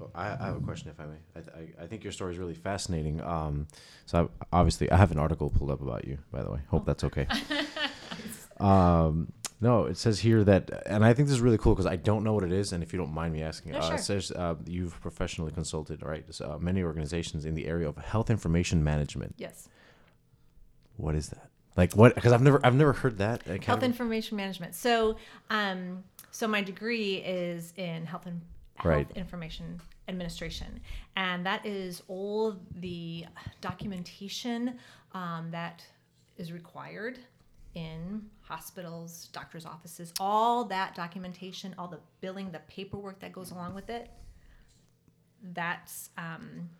[0.00, 1.16] Oh, I, I have a question, if I may.
[1.36, 3.22] I, I, I think your story is really fascinating.
[3.22, 3.68] Um,
[4.04, 6.58] so I, obviously, I have an article pulled up about you, by the way.
[6.68, 7.26] Hope that's okay.
[8.60, 11.96] um, no, it says here that, and I think this is really cool because I
[11.96, 13.94] don't know what it is, and if you don't mind me asking, No, uh, sure.
[13.96, 17.96] it says uh, you've professionally consulted, right, so, uh, many organizations in the area of
[17.96, 19.34] health information management.
[19.38, 19.68] Yes.
[20.98, 21.48] What is that?
[21.76, 22.14] Like what?
[22.14, 23.42] Because I've never, I've never heard that.
[23.44, 24.74] health of- information management.
[24.74, 25.16] So,
[25.50, 28.40] um, so my degree is in health and
[28.76, 29.10] health Right.
[29.16, 30.80] information administration,
[31.16, 33.24] and that is all the
[33.62, 34.78] documentation
[35.12, 35.82] um, that
[36.36, 37.18] is required
[37.76, 43.74] in hospitals, doctors' offices, all that documentation, all the billing, the paperwork that goes along
[43.74, 44.10] with it.
[45.52, 46.70] That's um,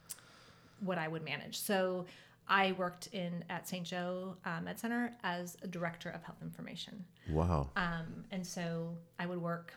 [0.80, 1.58] what I would manage.
[1.58, 2.06] So
[2.48, 3.84] I worked in at St.
[3.84, 7.04] Joe uh, Med Center as a director of health information.
[7.30, 7.68] wow.
[7.76, 9.74] Um, and so I would work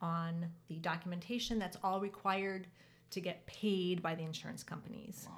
[0.00, 2.66] on the documentation that's all required
[3.10, 5.28] to get paid by the insurance companies,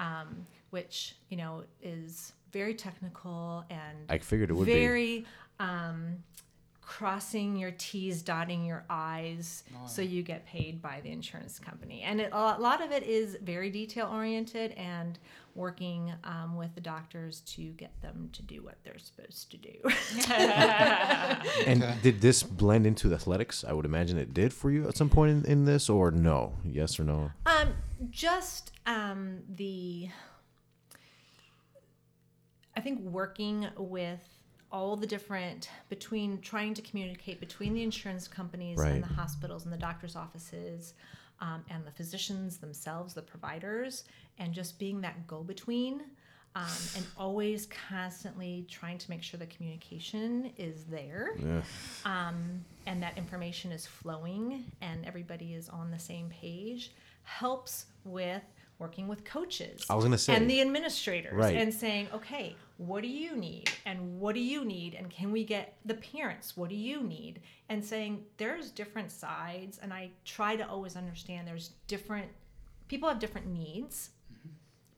[0.00, 4.72] um, which, you know, is very technical and I figured it would be.
[4.72, 5.26] very
[5.58, 6.18] um,
[6.80, 12.02] crossing your T's, dotting your I's, so you get paid by the insurance company.
[12.02, 15.18] And it, a lot of it is very detail oriented and
[15.56, 19.72] working um, with the doctors to get them to do what they're supposed to do.
[21.66, 23.64] And did this blend into athletics?
[23.66, 26.54] I would imagine it did for you at some point in, in this, or no?
[26.64, 27.32] Yes or no?
[27.46, 27.74] Um,
[28.10, 30.08] just um, the,
[32.76, 34.20] I think working with
[34.70, 38.92] all the different between trying to communicate between the insurance companies Right.
[38.92, 40.94] and the hospitals and the doctors' offices
[41.40, 44.04] um, and the physicians themselves, the providers,
[44.38, 46.02] and just being that go-between.
[46.54, 46.64] Um,
[46.96, 51.60] and always constantly trying to make sure the communication is there Yeah.
[52.06, 56.92] um, and that information is flowing and everybody is on the same page
[57.24, 58.42] helps with
[58.78, 60.34] working with coaches I was gonna say.
[60.34, 61.56] and the administrators Right.
[61.58, 63.70] and saying okay what do you need?
[63.86, 64.94] And what do you need?
[64.94, 67.40] And can we get the parents what do you need?
[67.68, 72.28] And saying there's different sides and i try to always understand there's different
[72.88, 74.10] people have different needs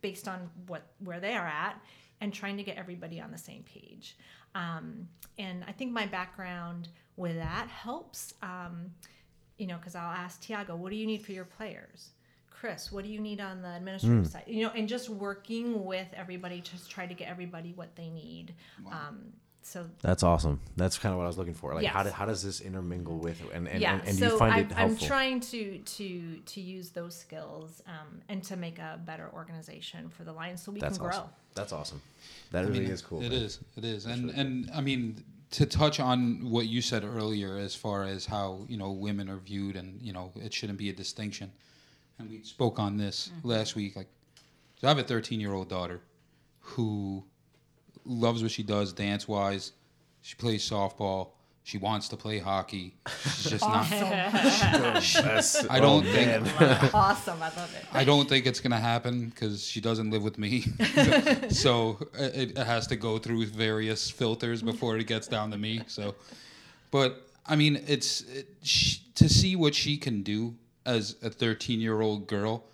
[0.00, 1.80] based on what where they are at
[2.20, 4.16] and trying to get everybody on the same page.
[4.54, 8.92] Um, and i think my background with that helps um,
[9.56, 12.10] you know because i'll ask tiago what do you need for your players
[12.58, 16.08] chris what do you need on the administrative side you know and just working with
[16.14, 18.54] everybody to just try to get everybody what they need
[18.90, 20.60] um, so That's awesome.
[20.76, 21.74] That's kind of what I was looking for.
[21.74, 22.06] Like, how, Yes.
[22.06, 24.54] do, how does this intermingle with and and, yeah and, and do so you find
[24.54, 28.98] I'm, it I'm trying to to to use those skills um, and to make a
[29.04, 31.30] better organization for the lions so we That's can grow awesome.
[31.54, 32.00] That's awesome.
[32.52, 33.20] That I really mean, is cool.
[33.20, 33.32] It man.
[33.32, 33.58] is.
[33.76, 34.06] It is.
[34.06, 38.64] And and I mean to touch on what you said earlier as far as how,
[38.68, 41.50] you know, women are viewed and, you know, it shouldn't be a distinction.
[42.18, 43.48] And we spoke on this mm-hmm.
[43.48, 44.08] last week like
[44.80, 46.00] so I have a 13-year-old daughter
[46.60, 47.24] who
[48.04, 49.72] loves what she does dance-wise.
[50.22, 51.30] She plays softball.
[51.64, 52.94] She wants to play hockey.
[53.24, 53.92] She's just not.
[53.92, 55.66] Awesome.
[55.70, 56.94] I don't oh, think.
[56.94, 57.42] awesome.
[57.42, 57.84] I love it.
[57.92, 60.60] I don't think it's gonna happen because she doesn't live with me,
[61.50, 65.82] so it, it has to go through various filters before it gets down to me.
[65.88, 66.14] So,
[66.90, 70.54] but I mean, it's it, sh to see what she can do
[70.88, 72.64] as a 13 year old girl.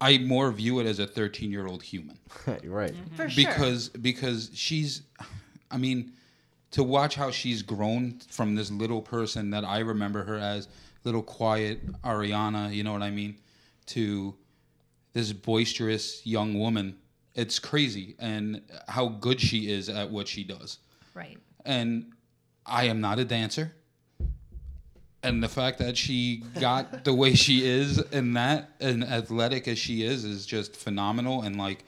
[0.00, 2.18] I more view it as a 13 year old human
[2.62, 2.92] You're right.
[2.92, 3.16] Mm-hmm.
[3.16, 3.44] For sure.
[3.44, 5.02] because because she's,
[5.70, 6.12] I mean,
[6.72, 10.68] to watch how she's grown from this little person that I remember her as,
[11.04, 13.36] little quiet Ariana, you know what I mean,
[13.86, 14.34] to
[15.14, 16.96] this boisterous young woman.
[17.34, 20.78] It's crazy and how good she is at what she does.
[21.14, 21.38] right.
[21.64, 22.12] And
[22.66, 23.72] I am not a dancer.
[25.22, 29.78] And the fact that she got the way she is in that and athletic as
[29.78, 31.84] she is is just phenomenal and like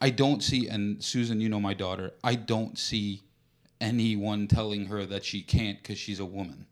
[0.00, 3.22] I don't see and Susan, you know my daughter, I don't see
[3.80, 6.66] anyone telling her that she can't cuz she's a woman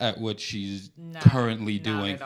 [0.00, 2.18] at what she's No, currently not doing.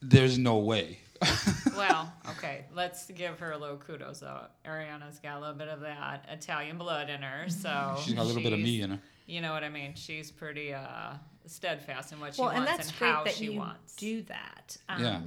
[0.00, 1.00] There's no way.
[1.76, 4.40] well, okay, let's give her a little kudos though.
[4.64, 8.24] Ariana's got a little bit of that Italian blood in her, so She's got a
[8.24, 8.98] little bit of me in her.
[9.30, 9.94] You know what I mean?
[9.94, 11.14] She's pretty uh,
[11.46, 13.94] steadfast in what she Well, and wants that's and great how that she you wants.
[13.96, 14.76] do that.
[14.88, 15.20] Um, Yeah.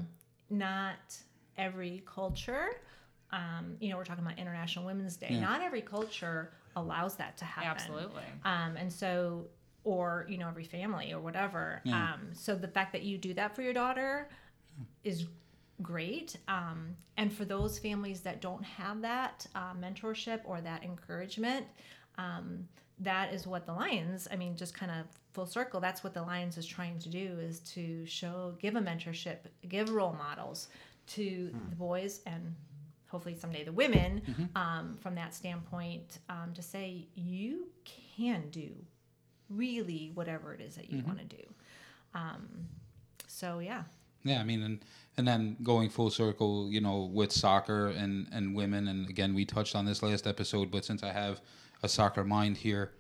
[0.50, 1.18] Not
[1.58, 2.68] every culture.
[3.32, 5.30] Um, you know, we're talking about International Women's Day.
[5.32, 5.40] Yeah.
[5.40, 7.72] Not every culture allows that to happen.
[7.72, 8.24] Absolutely.
[8.46, 9.48] Um, and so,
[9.84, 11.82] or you know, every family or whatever.
[11.84, 12.14] Yeah.
[12.14, 14.30] Um, so the fact that you do that for your daughter
[15.04, 15.26] is
[15.82, 16.38] great.
[16.48, 21.66] Um, and for those families that don't have that uh, mentorship or that encouragement,
[22.18, 22.68] um,
[23.00, 24.28] that is what the Lions.
[24.32, 25.80] I mean, just kind of full circle.
[25.80, 29.90] That's what the Lions is trying to do: is to show, give a mentorship, give
[29.90, 30.68] role models
[31.06, 32.56] to the boys and
[33.10, 34.22] hopefully someday the women
[34.56, 37.68] um, from that standpoint um, to say you
[38.18, 38.70] can do
[39.50, 41.44] really whatever it is that you want to do
[42.16, 42.48] um,
[43.28, 43.84] so yeah
[44.24, 44.80] Yeah, I mean, and
[45.18, 49.44] and then going full circle, you know, with soccer and and women, and again, we
[49.46, 51.42] touched on this last episode, but since I have
[51.84, 52.92] a soccer mind here,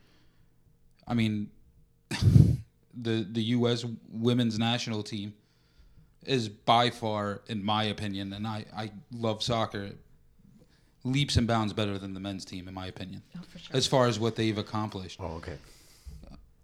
[1.07, 1.49] I mean,
[2.09, 3.85] the the U.S.
[4.11, 5.33] women's national team
[6.25, 9.91] is by far, in my opinion, and I I love soccer,
[11.03, 13.87] leaps and bounds better than the men's team, in my opinion, oh, for sure as
[13.87, 15.19] far as what they've accomplished.
[15.21, 15.57] Oh, okay.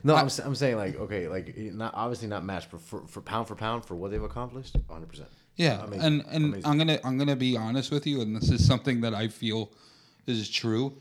[0.04, 3.22] no, I'm, s- I'm saying like okay, like not obviously not matched, but for, for
[3.22, 5.08] pound for pound for what they've accomplished, 100.
[5.08, 6.06] percent Yeah, Amazing.
[6.06, 6.66] and and Amazing.
[6.72, 9.72] I'm gonna I'm gonna be honest with you, and this is something that I feel
[10.28, 10.98] is true.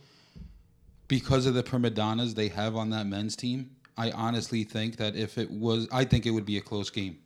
[1.07, 5.15] Because of the prima donnas they have on that men's team, I honestly think that
[5.15, 7.19] if it was, I think it would be a close game.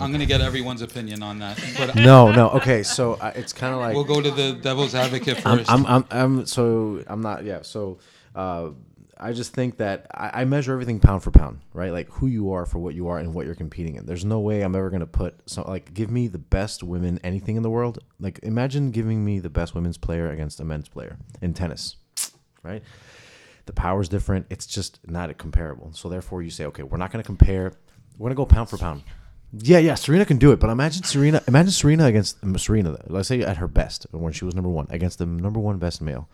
[0.00, 3.74] I'm gonna get everyone's opinion on that, but No, no, okay, so uh, it's kind
[3.74, 5.70] of like we'll go to the devil's advocate first.
[5.70, 7.62] I'm, I'm, I'm, so I'm not, yeah.
[7.62, 7.98] So,
[8.34, 8.70] uh,
[9.20, 11.92] I just think that I, I measure everything pound for pound, right?
[11.92, 14.06] Like who you are for what you are and what you're competing in.
[14.06, 17.56] There's no way I'm ever gonna put so like give me the best women anything
[17.56, 17.98] in the world.
[18.20, 21.96] Like imagine giving me the best women's player against a men's player in tennis,
[22.62, 22.82] right?
[23.66, 24.46] The power's different.
[24.48, 25.92] It's just not comparable.
[25.92, 27.74] So therefore, you say, okay, we're not gonna compare.
[28.16, 29.02] We're gonna go pound for pound.
[29.52, 31.42] Yeah, yeah, Serena can do it, but imagine Serena.
[31.48, 32.98] Imagine Serena against Serena.
[33.06, 36.02] Let's say at her best when she was number one against the number one best
[36.02, 36.28] male.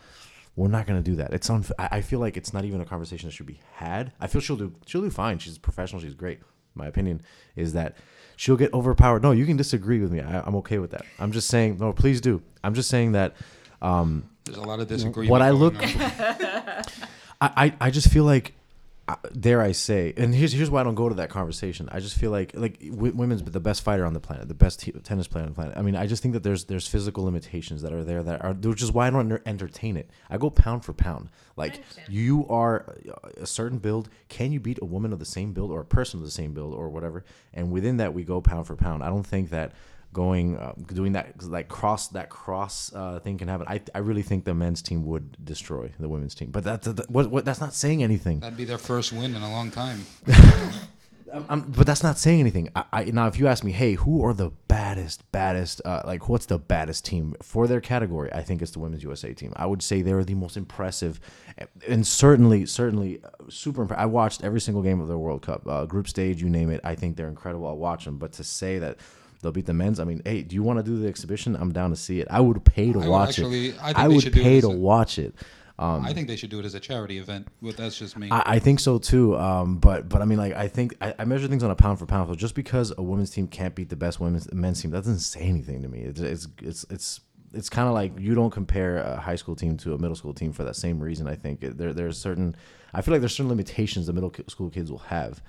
[0.56, 1.32] We're not gonna do that.
[1.32, 4.12] It's unf- I feel like it's not even a conversation that should be had.
[4.20, 4.72] I feel she'll do.
[4.86, 5.38] She'll do fine.
[5.38, 6.00] She's professional.
[6.00, 6.40] She's great.
[6.76, 7.22] My opinion
[7.56, 7.96] is that
[8.36, 9.22] she'll get overpowered.
[9.22, 10.20] No, you can disagree with me.
[10.20, 11.04] I, I'm okay with that.
[11.18, 11.78] I'm just saying.
[11.78, 12.40] No, please do.
[12.62, 13.34] I'm just saying that.
[13.82, 15.30] Um, There's a lot of disagreement.
[15.30, 16.84] what I look- I,
[17.40, 18.54] I, I just feel like,
[19.38, 21.88] dare I say, and here's here's why I don't go to that conversation.
[21.92, 24.80] I just feel like like w- women's the best fighter on the planet, the best
[24.80, 25.76] t- tennis player on the planet.
[25.76, 28.54] I mean, I just think that there's there's physical limitations that are there that are
[28.54, 30.10] which is why I don't entertain it.
[30.30, 31.28] I go pound for pound.
[31.56, 32.96] Like you are
[33.36, 34.08] a certain build.
[34.28, 36.54] Can you beat a woman of the same build or a person of the same
[36.54, 37.24] build or whatever?
[37.52, 39.02] And within that, we go pound for pound.
[39.02, 39.72] I don't think that
[40.14, 43.66] going uh, doing that like cross that cross uh, thing can happen.
[43.68, 47.10] I, I really think the men's team would destroy the women's team, but that's that,
[47.10, 48.40] what, what that's not saying anything.
[48.40, 50.06] That'd be their first win in a long time.
[51.48, 52.68] I'm, but that's not saying anything.
[52.76, 56.28] I, I now if you ask me, hey, who are the baddest, baddest, uh, like
[56.28, 58.32] what's the baddest team for their category?
[58.32, 59.52] I think it's the women's USA team.
[59.56, 61.20] I would say they're the most impressive,
[61.88, 63.84] and certainly, certainly, uh, super.
[63.84, 66.70] Impre- I watched every single game of the World Cup, uh, group stage, you name
[66.70, 66.80] it.
[66.84, 67.66] I think they're incredible.
[67.66, 68.18] I'll watch them.
[68.18, 68.98] But to say that.
[69.44, 70.00] They'll beat the men's.
[70.00, 71.54] I mean, hey, do you want to do the exhibition?
[71.54, 72.26] I'm down to see it.
[72.30, 73.76] I would pay to I would watch actually- it.
[73.80, 75.34] I think I they would should do it pay to a- watch it.
[75.78, 77.48] Um, I think they should do it as a charity event.
[77.60, 78.28] But that's just me.
[78.30, 79.36] I, I think so too.
[79.36, 81.98] Um, but but I mean, like I think I, I measure things on a pound
[81.98, 82.28] for pound.
[82.28, 85.18] So just because a women's team can't beat the best women's men's team, that doesn't
[85.18, 86.00] say anything to me.
[86.02, 87.20] It's it's it's, it's
[87.52, 90.32] it's kind of like you don't compare a high school team to a middle school
[90.32, 91.26] team for that same reason.
[91.26, 92.54] I think there there's certain
[92.92, 95.42] I feel like there's certain limitations the middle school kids will have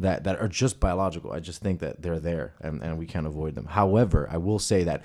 [0.00, 1.32] that that are just biological.
[1.32, 3.66] I just think that they're there and, and we can't avoid them.
[3.66, 5.02] However, I will say that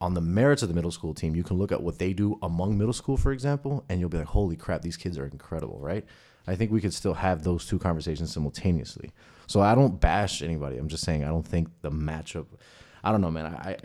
[0.00, 2.36] on the merits of the middle school team, you can look at what they do
[2.42, 5.78] among middle school, for example, and you'll be like, holy crap, these kids are incredible,
[5.78, 6.04] right?
[6.46, 9.12] I think we could still have those two conversations simultaneously.
[9.46, 10.76] So I don't bash anybody.
[10.76, 12.46] I'm just saying I don't think the matchup.
[13.04, 13.46] I don't know, man.
[13.46, 13.76] I, I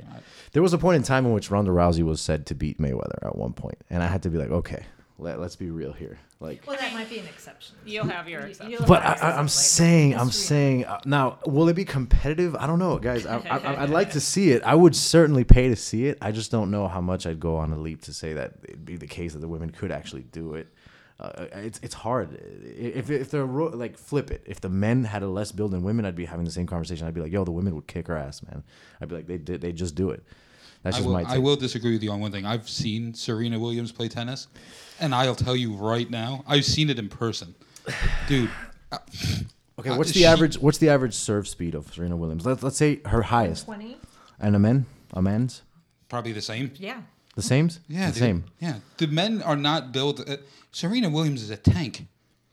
[0.54, 3.26] there was a point in time in which Ronda Rousey was said to beat Mayweather
[3.26, 4.86] at one point, and I had to be like, okay,
[5.20, 6.20] let, let's be real here.
[6.40, 7.76] Like, Well, that might be an exception.
[7.86, 8.86] You'll have your You- exception.
[8.88, 10.14] but I, I, I'm exceptions saying.
[10.16, 12.56] I'm That's saying uh, now, will it be competitive?
[12.56, 13.26] I don't know, guys.
[13.26, 14.62] I, I, I'd like to see it.
[14.64, 16.18] I would certainly pay to see it.
[16.22, 18.86] I just don't know how much I'd go on a leap to say that it'd
[18.86, 20.68] be the case that the women could actually do it.
[21.20, 22.40] Uh, it's it's hard.
[22.78, 25.82] If if they're ro- like flip it, if the men had a less build than
[25.82, 27.08] women, I'd be having the same conversation.
[27.08, 28.64] I'd be like, yo, the women would kick her ass, man.
[29.02, 30.22] I'd be like, they did, they just do it.
[30.84, 32.46] That's I just will, my I will disagree with you on one thing.
[32.46, 34.48] I've seen Serena Williams play tennis,
[35.00, 37.56] and I'll tell you right now, I've seen it in person,
[38.28, 38.50] dude.
[39.80, 40.58] Okay, Uh, what's the she- average?
[40.58, 42.46] What's the average serve speed of Serena Williams?
[42.46, 43.98] Let's let's say her highest, 20?
[44.40, 45.62] and a men, a men's,
[46.10, 46.72] Probably the same.
[46.78, 47.02] Yeah.
[47.36, 47.70] the same.
[47.88, 48.20] Yeah, the dude.
[48.20, 48.44] same.
[48.60, 50.28] Yeah, the men are not built.
[50.28, 50.38] Uh,
[50.72, 52.08] Serena Williams is a tank.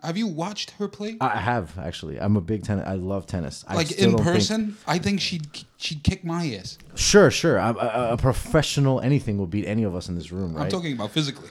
[0.05, 1.17] Have you watched her play?
[1.21, 2.21] I I have actually.
[2.21, 2.87] I'm a big tennis.
[2.87, 3.65] I love tennis.
[3.67, 5.47] I like still in don't think- person, I think she'd
[5.77, 6.79] she'd kick my ass.
[6.95, 7.57] sure, sure.
[7.57, 10.65] A professional anything will beat any of us in this room, right?
[10.65, 11.49] I'm talking about physically.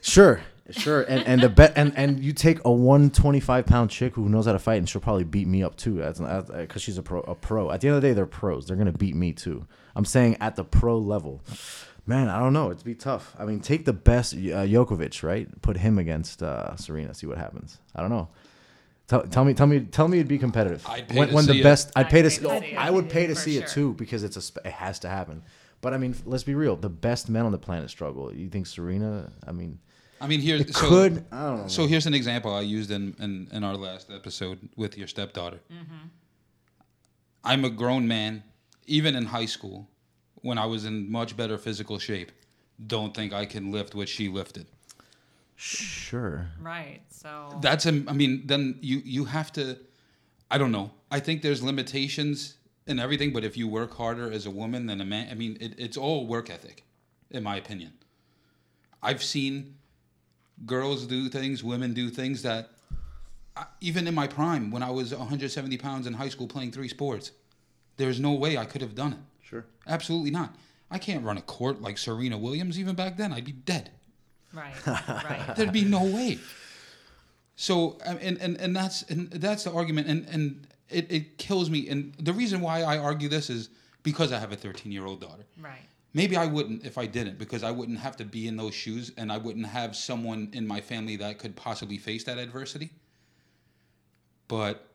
[0.00, 1.02] Sure, sure.
[1.02, 4.52] And and the bet and and you take a 125 pound chick who knows how
[4.52, 5.96] to fight, and she'll probably beat me up too.
[5.98, 7.20] That's because uh, she's a pro.
[7.20, 7.70] A pro.
[7.70, 8.66] At the end of the day, they're pros.
[8.66, 9.66] They're gonna beat me too.
[9.96, 11.42] I'm saying at the pro level.
[12.06, 12.70] Man, I don't know.
[12.70, 13.34] It'd be tough.
[13.38, 15.48] I mean, take the best uh, Djokovic, right?
[15.62, 17.14] Put him against uh, Serena.
[17.14, 17.78] See what happens.
[17.94, 18.28] I don't know.
[19.06, 20.86] Tell, tell me, tell me, tell me, it'd be competitive.
[20.86, 21.62] I'd pay when to when the see it.
[21.62, 22.28] best, I'd I'd pay to.
[22.28, 22.76] pay See, to see it.
[22.76, 24.66] I would pay to For see it too because it's a.
[24.66, 25.42] It has to happen.
[25.80, 26.76] But I mean, let's be real.
[26.76, 28.32] The best men on the planet struggle.
[28.34, 29.30] You think Serena?
[29.46, 29.78] I mean,
[30.20, 31.24] I mean, here's it so, could.
[31.30, 31.68] I don't know.
[31.68, 35.60] So here's an example I used in, in, in our last episode with your stepdaughter.
[37.44, 38.42] I'm a grown man,
[38.86, 39.88] even in high school,
[40.44, 42.30] when I was in much better physical shape.
[42.86, 44.66] Don't think I can lift what she lifted.
[45.56, 46.48] Sure.
[46.60, 47.00] Right.
[47.08, 49.78] So That's a, I mean, then you you have to.
[50.50, 50.92] I don't know.
[51.10, 55.00] I think there's limitations in everything, but if you work harder as a woman than
[55.00, 56.84] a man, I mean, it, it's all work ethic,
[57.30, 57.92] in my opinion.
[59.02, 59.76] I've seen
[60.66, 62.68] girls do things, women do things that,
[63.56, 66.88] I, even in my prime, when I was 170 pounds in high school playing three
[66.88, 67.32] sports,
[67.96, 69.18] there's no way I could have done it.
[69.54, 69.64] Sure.
[69.86, 70.56] Absolutely not.
[70.90, 72.76] I can't run a court like Serena Williams.
[72.76, 73.90] Even back then, I'd be dead.
[74.52, 74.74] right.
[74.86, 75.54] Right.
[75.56, 76.38] There'd be no way.
[77.54, 81.70] So um, and and, and that's and that's the argument and and it, it kills
[81.70, 83.68] me and the reason why I argue this is
[84.02, 85.44] because I have a 13 year old daughter.
[85.62, 85.78] Right.
[86.14, 89.12] Maybe I wouldn't if I didn't because I wouldn't have to be in those shoes
[89.16, 92.90] and I wouldn't have someone in my family that could possibly face that adversity.
[94.48, 94.93] But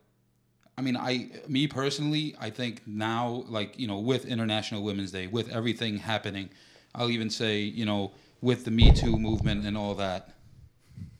[0.80, 5.28] I mean, I me personally, I think now like, you know, with International Women's Day,
[5.28, 6.50] with everything happening,
[6.96, 10.36] I'll even say, you know, with the Me Too movement and all that.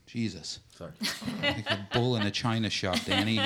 [0.06, 0.60] Jesus.
[0.74, 0.92] Sorry.
[1.42, 3.38] Like a bull in a china shop, Danny.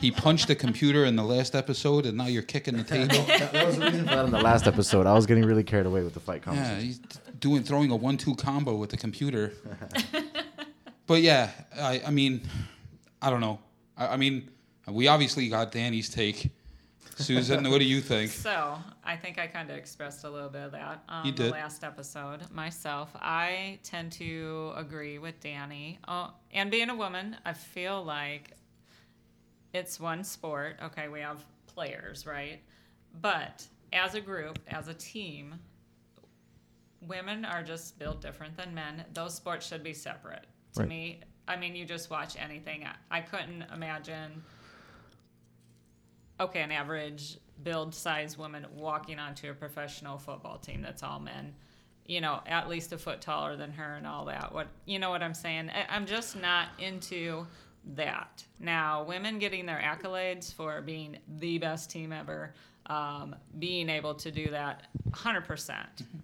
[0.00, 3.14] He punched the computer in the last episode, and now you're kicking the table.
[3.24, 5.06] that, that was the reason for that in the last episode.
[5.06, 6.98] I was getting really carried away with the fight Yeah, he's
[7.38, 9.52] doing throwing a one-two combo with the computer.
[11.06, 12.42] but yeah, I, I mean,
[13.22, 13.60] I don't know.
[13.96, 14.50] I, I mean,
[14.88, 16.50] we obviously got Danny's take.
[17.16, 18.30] Susan, what do you think?
[18.44, 21.50] So I think I kind of expressed a little bit of that on You the
[21.50, 23.10] last episode myself.
[23.14, 25.98] I tend to agree with Danny.
[26.08, 28.50] Uh, and being a woman, I feel like
[29.72, 30.76] it's one sport.
[30.82, 32.60] Okay, we have players, right?
[33.20, 35.54] But as a group, as a team,
[37.06, 39.04] women are just built different than men.
[39.12, 40.46] Those sports should be separate.
[40.74, 40.88] To Right.
[40.88, 42.84] me, I mean, you just watch anything.
[42.84, 44.42] I, I couldn't imagine
[46.40, 51.54] okay, an average build size woman walking onto a professional football team that's all men,
[52.06, 54.52] you know, at least a foot taller than her and all that.
[54.52, 55.70] What you know what I'm saying?
[55.70, 57.46] I, I'm just not into
[57.94, 58.44] that.
[58.58, 62.54] Now, women getting their accolades for being the best team ever,
[62.86, 65.76] um, being able to do that 100%.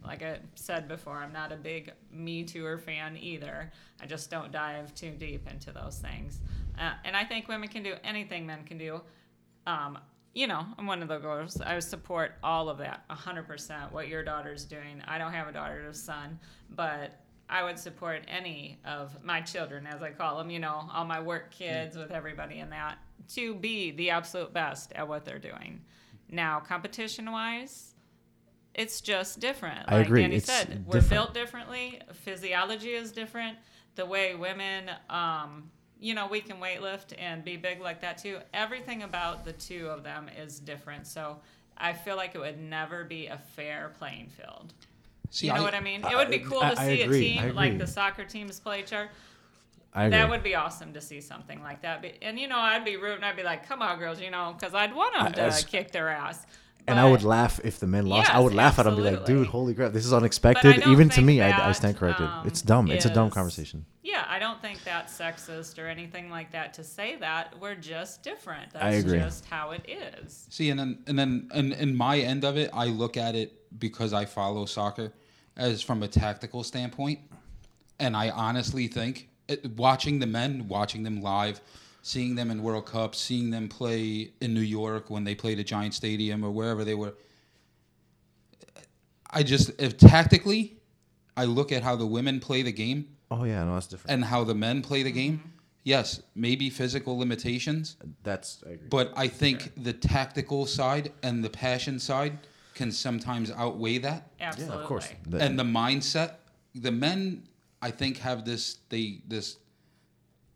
[0.05, 3.71] Like I said before, I'm not a big Me Tooer fan either.
[4.01, 6.41] I just don't dive too deep into those things.
[6.79, 9.03] Uh, and I think women can do anything men can do
[9.67, 9.99] um,
[10.35, 11.61] you know, I'm one of the girls.
[11.61, 13.93] I support all of that, 100%.
[13.93, 15.03] What your daughter's doing.
[15.07, 16.39] I don't have a daughter or a son,
[16.71, 17.13] but
[17.49, 21.21] I would support any of my children, as I call them, you know, all my
[21.21, 22.99] work kids with everybody in that,
[23.35, 25.81] to be the absolute best at what they're doing.
[26.31, 27.95] Now, competition wise,
[28.75, 29.81] it's just different.
[29.89, 30.23] I agree.
[30.23, 32.01] Danny It's said, we're built differently.
[32.13, 33.59] Physiology is different.
[33.97, 35.71] The way women, um,
[36.01, 38.39] you know, we can weightlift and be big like that too.
[38.55, 41.07] Everything about the two of them is different.
[41.07, 41.39] So
[41.77, 44.73] I feel like it would never be a fair playing field.
[45.31, 46.05] See, you know I- what I mean?
[46.05, 48.81] It would be cool I- to see agree, a team like the soccer teams play
[48.81, 49.11] each other.
[49.93, 50.19] I agree.
[50.19, 52.05] That would be awesome to see something like that.
[52.23, 53.25] And you know, I'd be rooting.
[53.25, 56.09] I'd be like, "Come on, girls," you know, because I'd want them to kick their
[56.09, 56.47] ass.
[56.87, 58.35] And I would laugh if the men lost.
[58.35, 61.17] I would laugh at them, be like, "Dude, holy crap, this is unexpected." Even to
[61.17, 62.27] think me, I, I stand corrected.
[62.27, 62.91] um, it's dumb.
[62.91, 63.85] It's a dumb conversation.
[64.03, 67.55] Yeah, I don't think that's sexist or anything like that to say that.
[67.61, 68.73] We're just different.
[68.73, 69.19] That's I agree.
[69.19, 70.47] just how it is.
[70.51, 73.79] See, and then and then and in my end of it, I look at it
[73.79, 75.13] because I follow soccer
[75.57, 77.21] as from a tactical standpoint,
[77.99, 81.61] and I honestly think it, watching the men, watching them live,
[82.03, 85.67] seeing them in World Cup, seeing them play in New York when they played at
[85.67, 87.15] Giant Stadium or wherever they were.
[89.31, 90.77] I just if tactically,
[91.37, 94.13] I look at how the women play the game Oh yeah, no, that's different.
[94.13, 95.39] and how the men play the game.
[95.39, 95.49] Mm-hmm.
[95.85, 98.89] Yes, maybe physical limitations, That's I agree.
[98.91, 102.39] but I think the tactical side and the passion side
[102.75, 104.29] can sometimes outweigh that.
[104.39, 104.77] yeah, Absolutely.
[104.77, 105.09] of course.
[105.39, 106.35] And the mindset,
[106.75, 107.45] the men,
[107.81, 109.57] I think, have this they this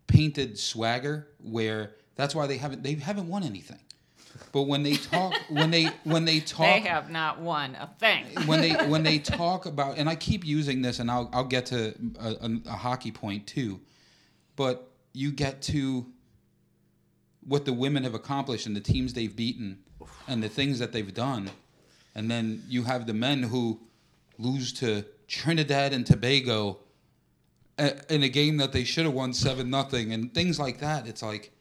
[0.07, 3.79] painted swagger where that's why they haven't they haven't won anything.
[4.53, 8.27] But when they talk, when they when they talk, They have not won a thing.
[8.47, 11.67] when they when they talk about and I keep using this and I'll I'll get
[11.67, 13.81] to a, a, a hockey point too,
[14.57, 16.07] but you get to
[17.47, 19.79] what the women have accomplished and the teams they've beaten
[20.27, 21.51] and the things that they've done,
[22.15, 23.81] and then you have the men who
[24.39, 26.79] lose to Trinidad and Tobago
[27.79, 31.07] a- in a game that they should have won seven nothing and things like that.
[31.07, 31.53] It's like,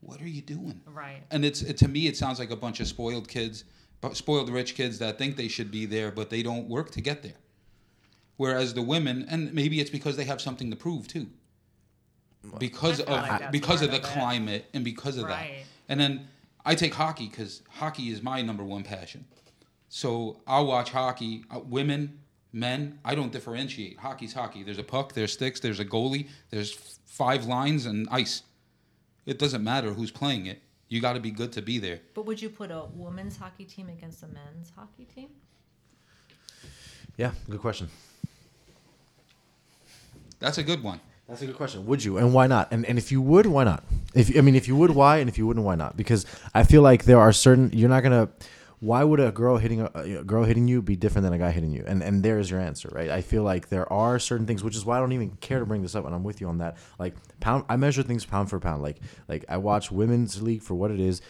[0.00, 0.80] what are you doing?
[0.86, 1.22] Right.
[1.30, 3.64] and it's it, to me it sounds like a bunch of spoiled kids
[4.12, 7.22] spoiled rich kids that think they should be there but they don't work to get
[7.22, 7.34] there
[8.36, 11.26] whereas the women and maybe it's because they have something to prove too
[12.58, 14.06] because of like because of the of it.
[14.06, 15.64] climate and because of that Right.
[15.88, 16.28] and then
[16.64, 19.24] i take hockey because hockey is my number one passion
[19.88, 22.20] so i'll watch hockey uh, women
[22.56, 26.72] men i don't differentiate hockey's hockey there's a puck there's sticks there's a goalie there's
[26.72, 28.42] f- five lines and ice
[29.26, 30.62] it doesn't matter who's playing it.
[30.88, 31.98] You got to be good to be there.
[32.14, 35.28] But would you put a women's hockey team against a men's hockey team?
[37.16, 37.88] yeah, good question.
[40.38, 41.00] That's a good one.
[41.28, 41.86] That's a good question.
[41.86, 42.68] Would you, and why not?
[42.70, 43.82] And and if you would, why not?
[44.14, 45.16] If I mean, if you would, why?
[45.16, 45.96] And if you wouldn't, why not?
[45.96, 48.28] Because I feel like there are certain you're not gonna.
[48.80, 51.50] Why would a girl hitting a, a girl hitting you be different than a guy
[51.50, 51.84] hitting you?
[51.86, 53.10] And and there's your answer, right?
[53.10, 55.66] I feel like there are certain things, which is why I don't even care to
[55.66, 56.76] bring this up, and I'm with you on that.
[56.98, 58.82] Like pound, I measure things pound for pound.
[58.82, 58.98] Like
[59.28, 61.22] like I watch women's league for what it is.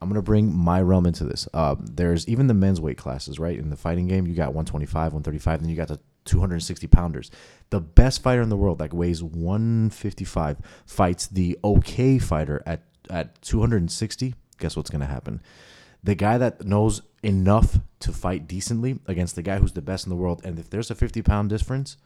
[0.00, 1.48] I'm gonna bring my realm into this.
[1.54, 3.58] Um, there's even the men's weight classes, right?
[3.58, 7.30] In the fighting game, you got 125, 135, then you got the 260 pounders.
[7.70, 13.40] The best fighter in the world that weighs 155 fights the okay fighter at at
[13.42, 14.34] 260.
[14.58, 15.40] Guess what's gonna happen?
[16.04, 20.10] The guy that knows enough to fight decently against the guy who's the best in
[20.10, 21.96] the world, and if there's a 50 pound difference,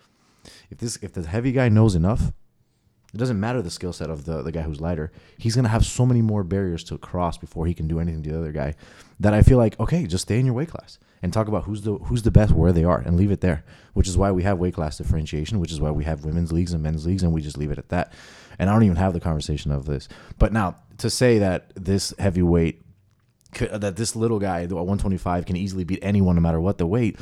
[0.70, 2.32] if this if the heavy guy knows enough,
[3.12, 5.10] it doesn't matter the skill set of the, the guy who's lighter.
[5.38, 8.30] He's gonna have so many more barriers to cross before he can do anything to
[8.30, 8.74] the other guy.
[9.18, 11.82] That I feel like okay, just stay in your weight class and talk about who's
[11.82, 13.64] the who's the best where they are and leave it there.
[13.94, 15.58] Which is why we have weight class differentiation.
[15.58, 17.78] Which is why we have women's leagues and men's leagues, and we just leave it
[17.78, 18.12] at that.
[18.58, 20.08] And I don't even have the conversation of this.
[20.38, 22.82] But now to say that this heavyweight,
[23.52, 27.18] that this little guy, the 125, can easily beat anyone no matter what the weight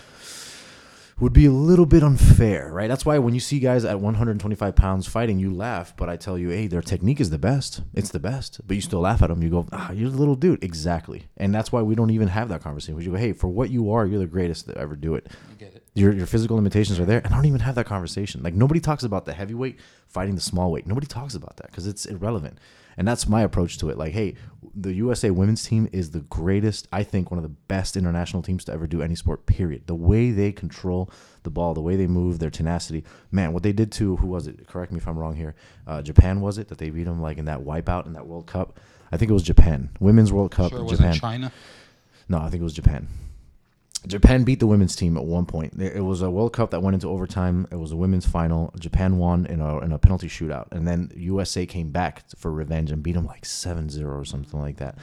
[1.18, 2.88] would be a little bit unfair, right?
[2.88, 5.96] That's why when you see guys at 125 pounds fighting, you laugh.
[5.96, 7.80] But I tell you, hey, their technique is the best.
[7.94, 8.60] It's the best.
[8.66, 9.42] But you still laugh at them.
[9.42, 10.62] You go, ah, you're a little dude.
[10.62, 11.26] Exactly.
[11.38, 13.00] And that's why we don't even have that conversation.
[13.00, 15.28] You go, hey, for what you are, you're the greatest to ever do it.
[15.50, 15.84] I get it.
[15.94, 17.22] Your, your physical limitations are there.
[17.24, 18.42] And I don't even have that conversation.
[18.42, 20.86] Like, nobody talks about the heavyweight fighting the small weight.
[20.86, 22.58] Nobody talks about that because it's irrelevant.
[22.98, 23.96] And that's my approach to it.
[23.96, 24.34] Like, hey,
[24.78, 28.62] the USA women's team is the greatest, I think, one of the best international teams
[28.66, 29.86] to ever do any sport, period.
[29.86, 31.10] The way they control
[31.44, 33.02] the ball, the way they move, their tenacity.
[33.30, 34.66] Man, what they did to, who was it?
[34.66, 35.54] Correct me if I'm wrong here.
[35.86, 36.68] Uh, Japan, was it?
[36.68, 38.78] That they beat them, like, in that wipeout in that World Cup?
[39.10, 39.88] I think it was Japan.
[39.98, 41.14] Women's World Cup, Sure, Japan.
[41.14, 41.52] China.
[42.28, 43.08] No, I think it was Japan.
[44.06, 45.80] Japan beat the women's team at one point.
[45.80, 47.66] It was a World Cup that went into overtime.
[47.70, 48.72] It was a women's final.
[48.78, 50.68] Japan won in a, in a penalty shootout.
[50.70, 54.60] And then USA came back for revenge and beat them like 7 0 or something
[54.60, 54.98] like that.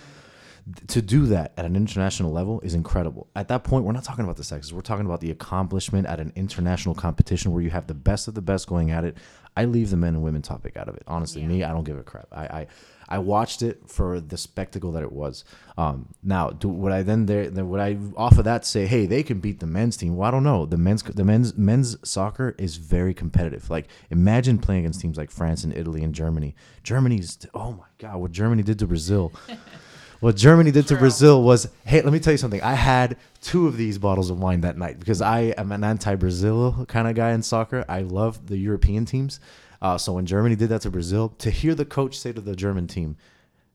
[0.88, 3.28] To do that at an international level is incredible.
[3.36, 4.74] At that point, we're not talking about the sexes.
[4.74, 8.34] We're talking about the accomplishment at an international competition where you have the best of
[8.34, 9.18] the best going at it.
[9.56, 11.04] I leave the men and women topic out of it.
[11.08, 11.48] Honestly, Yeah.
[11.48, 12.28] me, I don't give a crap.
[12.32, 12.68] I, I
[13.10, 15.44] I watched it for the spectacle that it was.
[15.78, 19.06] Um, now, do, would I then there then would I off of that say, hey,
[19.06, 20.16] they can beat the men's team?
[20.16, 20.66] Well, I don't know.
[20.66, 23.70] The men's the men's men's soccer is very competitive.
[23.70, 26.56] Like imagine playing against teams like France and Italy and Germany.
[26.82, 29.32] Germany's oh my god, what Germany did to Brazil.
[30.24, 32.62] What Germany did to Brazil was, hey, let me tell you something.
[32.62, 36.86] I had two of these bottles of wine that night because I am an anti-Brazil
[36.88, 37.84] kind of guy in soccer.
[37.90, 39.42] I love the European teams.
[39.82, 42.56] Uh, so when Germany did that to Brazil, to hear the coach say to the
[42.56, 43.18] German team,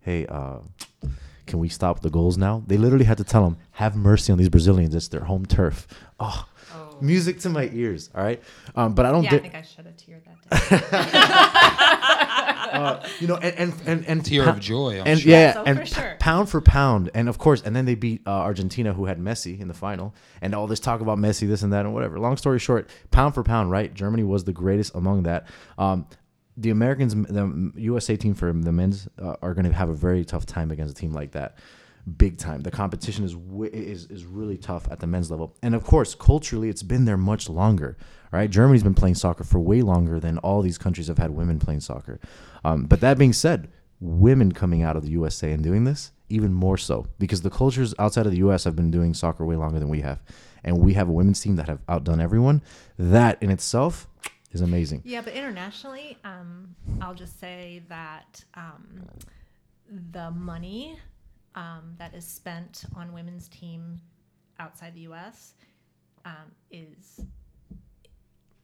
[0.01, 0.61] "Hey, uh,
[1.47, 4.39] can we stop the goals now?" They literally had to tell them, "Have mercy on
[4.39, 4.95] these Brazilians.
[4.95, 5.87] It's their home turf."
[6.19, 6.97] Oh, Oh.
[7.03, 8.09] music to my ears.
[8.15, 8.43] All right,
[8.75, 9.25] um, but I don't.
[9.25, 10.38] Yeah, di- I think I shed a tear that.
[11.71, 15.01] Uh, you know, and and and, and Tear pa- of joy.
[15.01, 15.31] I'm and sure.
[15.33, 16.17] yeah, So and for p- sure.
[16.19, 19.61] pound for pound, and of course, and then they beat uh, Argentina, who had Messi
[19.61, 22.19] in the final, and all this talk about Messi, this and that, and whatever.
[22.19, 23.93] Long story short, pound for pound, right?
[23.93, 25.47] Germany was the greatest among that.
[25.79, 26.07] Um,
[26.57, 30.25] the Americans, the USA team for the men's, uh, are going to have a very
[30.25, 31.57] tough time against a team like that.
[32.17, 32.63] Big time.
[32.63, 36.15] The competition is wi- is is really tough at the men's level, and of course,
[36.15, 37.97] culturally, it's been there much longer.
[38.31, 38.51] Right?
[38.51, 41.81] Germany's been playing soccer for way longer than all these countries have had women playing
[41.81, 42.21] soccer.
[42.65, 43.69] Um, but that being said,
[44.01, 47.95] women coming out of the USA and doing this even more so because the cultures
[47.99, 50.23] outside of the US have been doing soccer way longer than we have,
[50.65, 52.63] and we have a women's team that have outdone everyone.
[52.99, 54.09] That in itself
[54.53, 55.03] is amazing.
[55.05, 59.07] Yeah, but internationally, um, I'll just say that um,
[60.13, 60.99] the money
[61.55, 64.01] um, that is spent on women's team
[64.59, 65.55] outside the U.S.
[66.25, 67.21] Um, is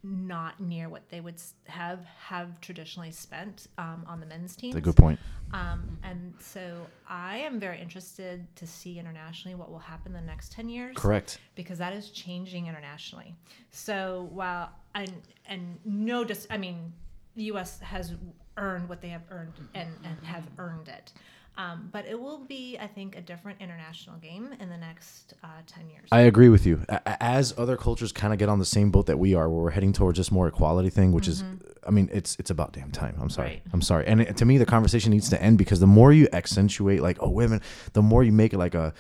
[0.04, 4.72] not near what they would have have traditionally spent um, on the men's team.
[4.72, 5.18] That's a good point.
[5.52, 10.26] Um, and so I am very interested to see internationally what will happen in the
[10.26, 11.38] next 10 years Correct.
[11.54, 13.34] because that is changing internationally.
[13.70, 15.12] So while and
[15.46, 16.92] and no dis I mean
[17.36, 18.14] the US has
[18.56, 21.12] earned what they have earned and, and have earned it.
[21.56, 25.48] Um, but it will be, I think, a different international game in the next uh,
[25.66, 26.08] 10 years.
[26.10, 26.84] I agree with you.
[27.06, 29.70] As other cultures kind of get on the same boat that we are, where we're
[29.70, 31.44] heading towards just more equality thing, which is,
[31.86, 33.16] I mean, it's it's about damn time.
[33.20, 33.48] I'm sorry.
[33.48, 33.62] Right.
[33.72, 34.06] I'm sorry.
[34.06, 37.18] And it, to me, the conversation needs to end because the more you accentuate, like,
[37.20, 37.60] oh, women,
[37.92, 38.92] the more you make it like a,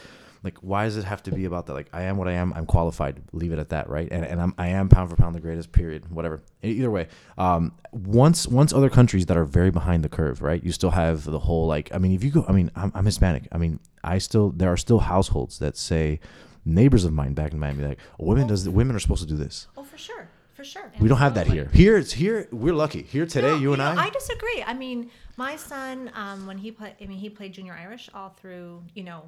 [0.44, 1.72] like, why does it have to be about that?
[1.74, 2.52] Like, I am what I am.
[2.54, 3.22] I'm qualified.
[3.32, 4.06] Leave it at that, right?
[4.12, 5.72] And, and I'm I am pound for pound the greatest.
[5.72, 6.10] Period.
[6.12, 6.42] Whatever.
[6.62, 10.62] Either way, um, once once other countries that are very behind the curve, right?
[10.62, 11.92] You still have the whole like.
[11.94, 13.48] I mean, if you go, I mean, I'm, I'm Hispanic.
[13.50, 16.20] I mean, I still there are still households that say
[16.64, 19.66] neighbors of mine back in Miami like women does women are supposed to do this.
[19.76, 20.28] oh, for sure.
[20.54, 20.90] For sure.
[21.00, 21.68] We don't have that here.
[21.74, 23.02] Here it's here we're lucky.
[23.02, 24.04] Here today, No, you and know, I.
[24.06, 24.62] I disagree.
[24.64, 28.30] I mean, my son, um, when he played, I mean, he played junior Irish all
[28.30, 29.24] through, you know,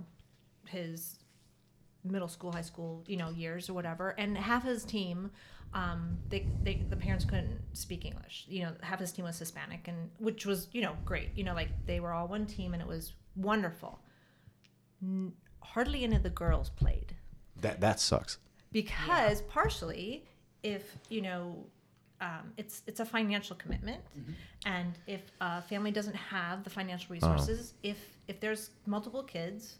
[0.69, 1.19] his
[2.05, 4.11] middle school, high school, you know, years or whatever.
[4.11, 5.31] And half his team,
[5.75, 8.45] um, they, they, the parents couldn't speak English.
[8.49, 11.31] You know, half his team was Hispanic, and which was, you know, great.
[11.35, 13.99] You know, like they were all one team, and it was wonderful.
[15.03, 17.15] N- hardly any of the girls played
[17.61, 18.39] that that sucks.
[18.73, 20.25] because partially
[20.63, 21.67] if you know
[22.21, 24.01] um, it's it's a financial commitment
[24.65, 27.99] and if a family doesn't have the financial resources if
[28.29, 29.79] if there's multiple kids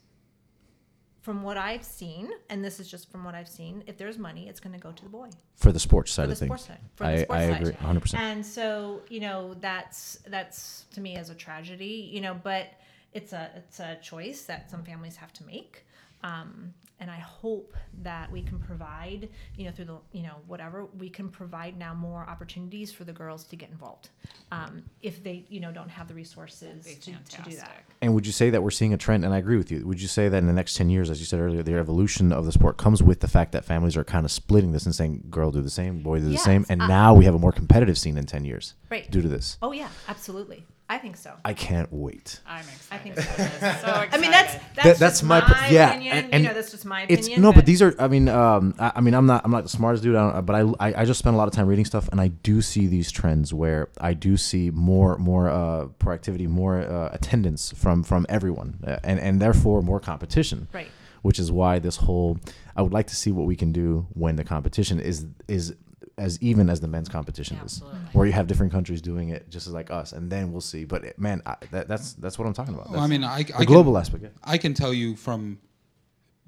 [1.27, 4.47] from what i've seen and this is just from what i've seen if there's money
[4.47, 6.47] it's going to go to the boy For the sports side for the of things.
[6.61, 8.13] sports side for I, the sports I agree 100%.
[8.17, 12.67] and so you know that's that's to me as a tragedy you know but
[13.11, 15.83] it's a it's a choice that some families have to make
[16.23, 17.73] um, and i hope
[18.03, 21.93] that we can provide you know through the you know whatever we can provide now
[21.93, 24.09] more opportunities for the girls to get involved
[24.51, 27.83] um, if they you know don't have the resources to, to do that.
[28.01, 29.25] And would you say that we're seeing a trend?
[29.25, 29.85] And I agree with you.
[29.87, 32.31] Would you say that in the next 10 years, as you said earlier, the evolution
[32.31, 34.93] of the sport comes with the fact that families are kind of splitting this and
[34.93, 36.65] saying, girl do the same, boy do the Yes, same.
[36.69, 39.27] And uh, now we have a more competitive scene in 10 years right due to
[39.27, 39.57] this.
[39.61, 42.39] oh yeah absolutely i think so I can't wait.
[42.45, 42.87] I'm excited.
[42.91, 43.21] I think so.
[43.23, 44.09] So excited.
[44.13, 46.17] I mean, that's that's, That- that's just my my, yeah, opinion.
[46.17, 47.29] and- and you know, that's just my opinion.
[47.33, 47.93] It's no, but these are.
[47.99, 49.41] I mean, um, I, I mean, I'm not.
[49.43, 50.15] I'm not the smartest dude.
[50.15, 52.21] I don't, but I, I, I just spend a lot of time reading stuff, and
[52.21, 57.09] I do see these trends where I do see more, more uh, proactivity, more uh,
[57.11, 60.67] attendance from from everyone, uh, and and therefore more competition.
[60.73, 60.89] right.
[61.21, 62.37] Which is why this whole.
[62.77, 65.75] I would like to see what we can do when the competition is is
[66.17, 67.99] as even as the men's competition is, Absolutely.
[68.13, 70.83] where you have different countries doing it just as like us, and then we'll see.
[70.83, 72.89] But it, man, I, that, that's that's what I'm talking about.
[72.89, 74.23] Well, I mean, I, I the can- global aspect.
[74.23, 74.29] Yeah.
[74.43, 75.59] I can tell you from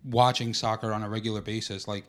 [0.03, 2.05] watching soccer on a regular basis, like,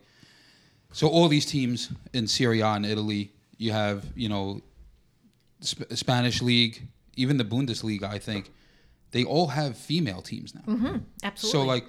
[0.91, 4.61] so all these teams in Serie A and Italy, you have, you know,
[5.61, 8.49] Sp- Spanish league, even the Bundesliga, I think,
[9.11, 10.61] they all have female teams now.
[10.61, 10.97] Mm-hmm.
[11.23, 11.59] Absolutely.
[11.61, 11.85] So like,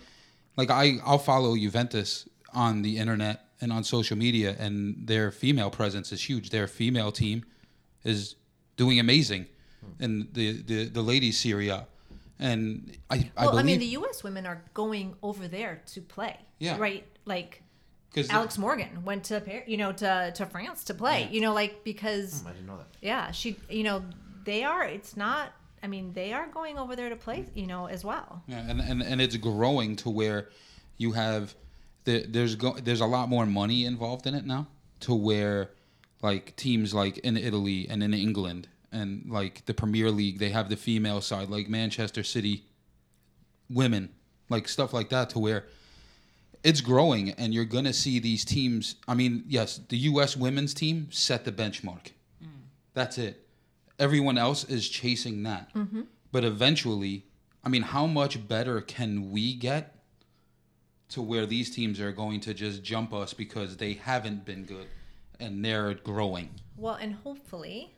[0.56, 5.70] like I I'll follow Juventus on the internet and on social media, and their female
[5.70, 6.50] presence is huge.
[6.50, 7.44] Their female team
[8.04, 8.34] is
[8.76, 9.46] doing amazing
[9.80, 10.04] hmm.
[10.04, 11.70] in the the the ladies Serie,
[12.38, 14.22] and I I well, I believe mean, the U.S.
[14.22, 16.36] women are going over there to play.
[16.58, 16.76] Yeah.
[16.78, 17.06] Right.
[17.24, 17.62] Like
[18.12, 21.28] because Alex Morgan went to Par- you know to to France to play.
[21.30, 22.88] You know, like because oh, I didn't know that.
[23.00, 24.04] yeah, she you know
[24.44, 24.84] they are.
[24.84, 25.52] It's not.
[25.84, 27.46] I mean, they are going over there to play.
[27.54, 28.42] You know, as well.
[28.46, 30.48] Yeah, and, and and it's growing to where
[30.98, 31.54] you have
[32.04, 34.66] the, there's go, there's a lot more money involved in it now
[35.00, 35.70] to where
[36.22, 40.68] like teams like in Italy and in England and like the Premier League they have
[40.68, 42.64] the female side like Manchester City
[43.70, 44.10] women
[44.48, 45.66] like stuff like that to where
[46.62, 50.74] it's growing and you're going to see these teams I mean yes the US women's
[50.74, 52.12] team set the benchmark.
[52.42, 52.48] Mm.
[52.94, 53.46] That's it.
[53.98, 55.72] Everyone else is chasing that.
[55.74, 56.02] Mm-hmm.
[56.30, 57.26] But eventually
[57.64, 59.96] I mean how much better can we get
[61.12, 64.86] to where these teams are going to just jump us because they haven't been good
[65.40, 66.50] and they're growing.
[66.76, 67.94] Well, and hopefully,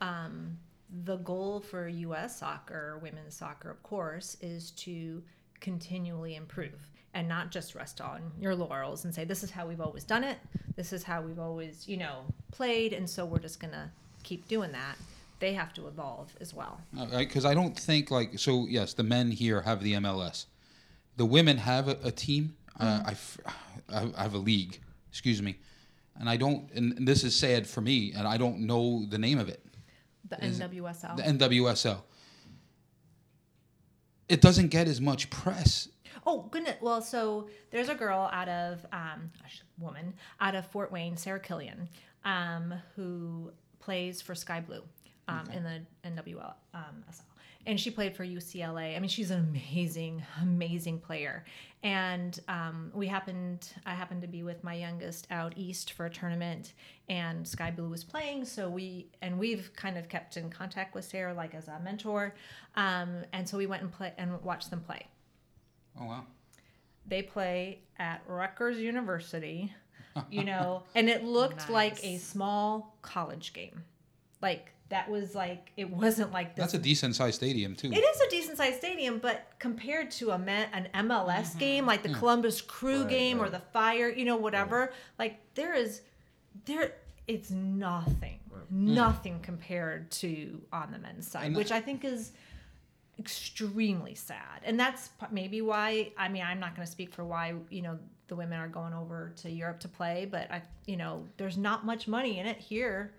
[0.00, 0.58] um,
[1.04, 2.38] the goal for U.S.
[2.38, 5.22] soccer, women's soccer, of course, is to
[5.60, 9.80] continually improve and not just rest on your laurels and say this is how we've
[9.80, 10.38] always done it.
[10.76, 13.90] This is how we've always, you know, played, and so we're just gonna
[14.22, 14.96] keep doing that.
[15.38, 16.80] They have to evolve as well.
[17.16, 18.66] Because I don't think like so.
[18.68, 20.46] Yes, the men here have the MLS.
[21.16, 22.56] The women have a, a team.
[22.78, 23.38] Uh, I, f-
[23.88, 24.80] I have a league.
[25.10, 25.56] Excuse me,
[26.18, 26.70] and I don't.
[26.72, 29.64] And, and this is sad for me, and I don't know the name of it.
[30.28, 31.16] The Is- NWSL.
[31.16, 31.98] The NWSL.
[34.28, 35.88] It doesn't get as much press.
[36.26, 36.76] Oh goodness!
[36.80, 39.30] Well, so there's a girl out of um,
[39.78, 41.88] woman out of Fort Wayne, Sarah Killion,
[42.24, 44.82] um, who plays for Sky Blue
[45.28, 47.04] um, in the NWL um.
[47.66, 48.96] And she played for UCLA.
[48.96, 51.44] I mean, she's an amazing, amazing player.
[51.82, 56.10] And um, we happened, I happened to be with my youngest out east for a
[56.10, 56.72] tournament,
[57.08, 58.44] and Sky Blue was playing.
[58.44, 62.34] So we, and we've kind of kept in contact with Sarah, like as a mentor.
[62.76, 65.06] Um, and so we went and play and watched them play
[66.00, 66.24] Oh wow.
[67.06, 69.72] they play at Rutgers University,
[70.30, 73.84] you know, and it looked like a small college game.
[74.42, 76.64] Like that was like it wasn't like this.
[76.64, 77.92] That's a decent sized stadium too.
[77.92, 81.58] it is a decent sized stadium, but compared to a me- an MLS mm-hmm.
[81.58, 82.18] game like the mm.
[82.18, 86.02] Columbus Crew Right, game or the Fire, you know, whatever, like there is
[86.64, 86.92] there
[87.26, 88.38] it's nothing.
[88.72, 88.94] Mm.
[88.94, 92.32] Nothing compared to on the men's side, And- which I think is
[93.18, 97.54] extremely sad and that's maybe why i mean i'm not going to speak for why
[97.70, 101.24] you know the women are going over to europe to play but i you know
[101.38, 103.14] there's not much money in it here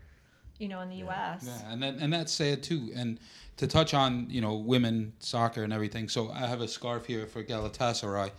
[0.59, 2.91] you know in the us Yeah, and then, and that's sad too.
[2.95, 3.19] And
[3.57, 6.09] to touch on you know women soccer and everything.
[6.09, 8.31] So I have a scarf here for Galatasaray.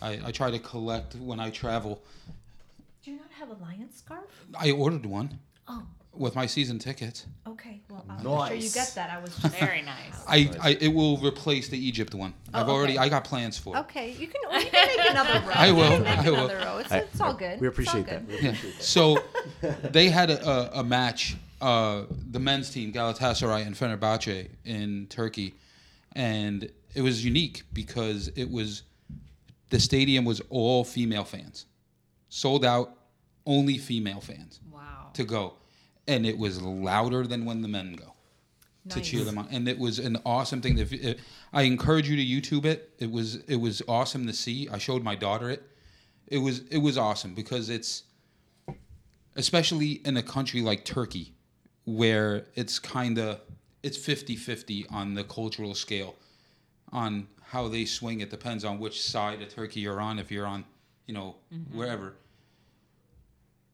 [0.00, 2.02] I, I try to collect when I travel.
[3.04, 4.24] do you not have a lion scarf
[4.58, 5.38] I ordered one
[5.68, 5.82] oh
[6.14, 7.24] with my season tickets.
[7.46, 10.12] okay well I'm make sure you get that i was just Very nice.
[10.28, 12.34] I, I it will replace the Egypt one.
[12.52, 13.06] Oh, I've Oh, already okay.
[13.06, 13.80] I got plans for it.
[13.80, 16.30] okay you can, well, you can make another row I will, You can make I
[16.30, 16.78] will.
[16.78, 18.28] It's, I- it's all good We It's all appreciate that.
[18.28, 18.42] good.
[18.42, 18.52] We Yeah.
[18.52, 18.82] that.
[18.82, 19.22] So
[19.90, 20.46] they had a,
[20.76, 25.54] a, a match, uh, the men's team, Galatasaray and Fenerbahce in Turkey,
[26.14, 28.82] and it was unique because it was
[29.70, 31.66] the stadium was all female fans,
[32.28, 32.94] sold out,
[33.46, 35.10] only female fans Wow.
[35.14, 35.54] to go,
[36.06, 38.12] and it was louder than when the men go
[38.88, 40.76] to cheer them on, and it was an awesome thing.
[40.78, 40.92] If
[41.52, 44.68] I encourage you to YouTube it, it was it was awesome to see.
[44.68, 45.62] I showed my daughter it.
[46.26, 48.02] It was it was awesome because it's
[49.36, 51.34] especially in a country like Turkey
[51.84, 53.40] where it's kind of
[53.82, 56.14] it's 50-50 on the cultural scale
[56.92, 60.46] on how they swing it depends on which side of Turkey you're on if you're
[60.46, 60.64] on
[61.06, 61.76] you know mm-hmm.
[61.76, 62.14] wherever.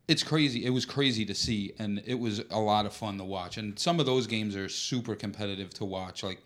[0.07, 3.25] It's crazy it was crazy to see and it was a lot of fun to
[3.25, 3.59] watch.
[3.59, 6.41] And some of those games are super competitive to watch like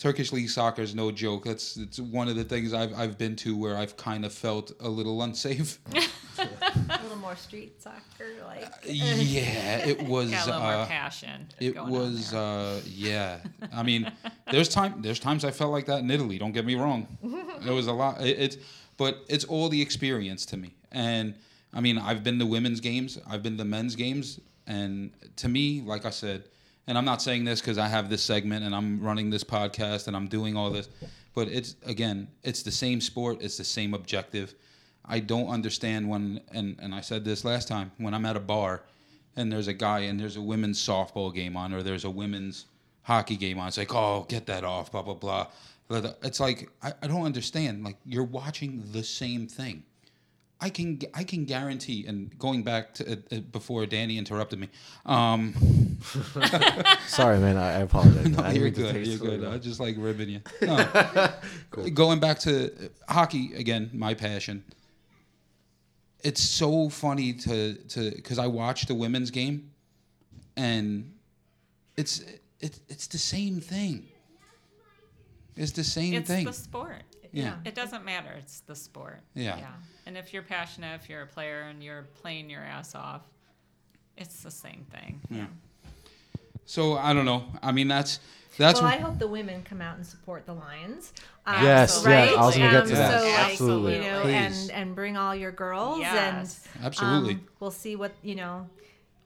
[0.00, 1.44] Turkish league soccer is no joke.
[1.44, 4.72] That's it's one of the things I've I've been to where I've kind of felt
[4.80, 5.78] a little unsafe.
[6.38, 11.48] A little more street soccer like yeah it was Got a little more uh, passion.
[11.60, 13.40] it was uh yeah.
[13.74, 14.10] I mean
[14.50, 17.06] there's time there's times i felt like that in italy don't get me wrong.
[17.60, 18.56] There was a lot it, it's
[18.96, 20.74] but it's all the experience to me.
[20.92, 21.34] And
[21.74, 25.82] i mean i've been to women's games i've been to men's games and to me
[25.82, 26.44] like i said
[26.90, 30.06] and i'm not saying this because i have this segment and i'm running this podcast
[30.06, 30.88] and i'm doing all this
[31.34, 34.54] but it's again it's the same sport it's the same objective
[35.06, 38.40] i don't understand when and and i said this last time when i'm at a
[38.40, 38.82] bar
[39.36, 42.66] and there's a guy and there's a women's softball game on or there's a women's
[43.02, 43.68] hockey game on.
[43.68, 45.46] It's like, oh, get that off, blah blah blah.
[46.22, 47.84] It's like I, I don't understand.
[47.84, 49.82] Like you're watching the same thing.
[50.62, 54.68] I can I can guarantee, and going back to uh, uh, before Danny interrupted me.
[55.06, 55.54] Um,
[57.06, 57.56] Sorry, man.
[57.56, 58.28] I, I apologize.
[58.36, 59.28] no, I you're didn't mean to good.
[59.28, 59.44] You're good.
[59.54, 60.40] I just like ribbing you.
[60.62, 61.32] No.
[61.94, 64.64] Going back to hockey again, my passion.
[66.22, 69.70] It's so funny to to because I watched the women's game,
[70.56, 71.10] and
[71.96, 72.22] it's
[72.60, 74.06] it's it's the same thing.
[75.56, 76.44] It's the same It's thing.
[76.46, 77.02] the sport.
[77.32, 77.54] Yeah.
[77.64, 78.32] It doesn't matter.
[78.38, 79.20] It's the sport.
[79.34, 79.58] Yeah.
[79.58, 79.66] Yeah.
[80.10, 83.20] And if you're passionate, if you're a player and you're playing your ass off,
[84.16, 85.20] it's the same thing.
[85.30, 85.46] Yeah.
[86.64, 87.44] So I don't know.
[87.62, 88.18] I mean, that's
[88.58, 91.12] that's well, what, I hope the women come out and support the Lions.
[91.46, 92.36] Um, Yes, yeah, right?
[92.36, 93.20] I was gonna get to that.
[93.20, 93.94] So, like, Absolutely.
[93.94, 94.32] you know, Please.
[94.32, 96.66] and and bring all your girls, Yes.
[96.74, 97.34] and Absolutely.
[97.34, 98.68] um, we'll see what you know.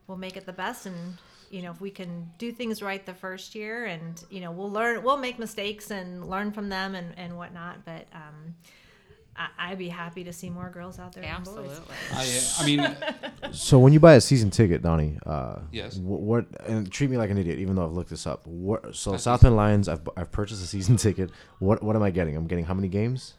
[0.07, 1.17] We'll make it the best, and
[1.51, 4.71] you know, if we can do things right the first year, and you know, we'll
[4.71, 7.87] learn, we'll make mistakes and learn from them and and whatnot.
[7.87, 8.55] But um,
[9.37, 11.23] I, I'd be happy to see more girls out there.
[11.25, 11.81] than boys.
[12.13, 12.87] Absolutely.
[12.87, 15.97] I, I mean, So when you buy a season ticket, Donnie, uh, Yes.
[15.97, 18.47] wh- what and treat me like an idiot, even though I've looked this up.
[18.47, 18.95] What?
[18.95, 21.31] So That's South Bend Lions, I've, I've purchased a season ticket.
[21.59, 22.37] What what am I getting?
[22.37, 23.35] I'm getting how many games?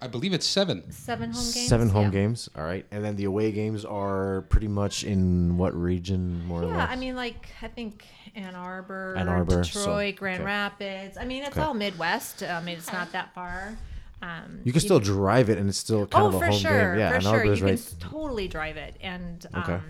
[0.00, 0.90] I believe it's seven.
[0.90, 1.68] Seven home games.
[1.68, 2.10] Seven home yeah.
[2.10, 2.48] games.
[2.56, 6.72] All right, and then the away games are pretty much in what region, more or
[6.72, 6.88] Yeah.
[6.90, 8.04] I mean, like I think
[8.34, 10.46] Ann Arbor, Ann Arbor, so- Detroit, Grand okay.
[10.46, 11.16] Rapids.
[11.16, 11.64] I mean, it's Okay.
[11.64, 12.42] all Midwest.
[12.42, 13.78] I mean, it's not that far.
[14.22, 16.60] Um, you can still drive it, and it's still kind oh, of a for home
[16.60, 17.00] sure, game.
[17.00, 17.44] Yeah, for sure.
[17.44, 19.80] You is can totally drive it, and um, Okay.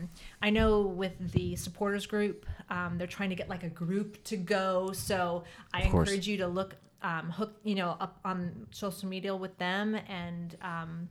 [0.41, 4.39] I know with the supporters group, um, they're trying to get like a group to
[4.39, 4.93] go.
[4.95, 9.57] So I encourage you to look, um, hook, you know, up on social media with
[9.59, 11.11] them, and um,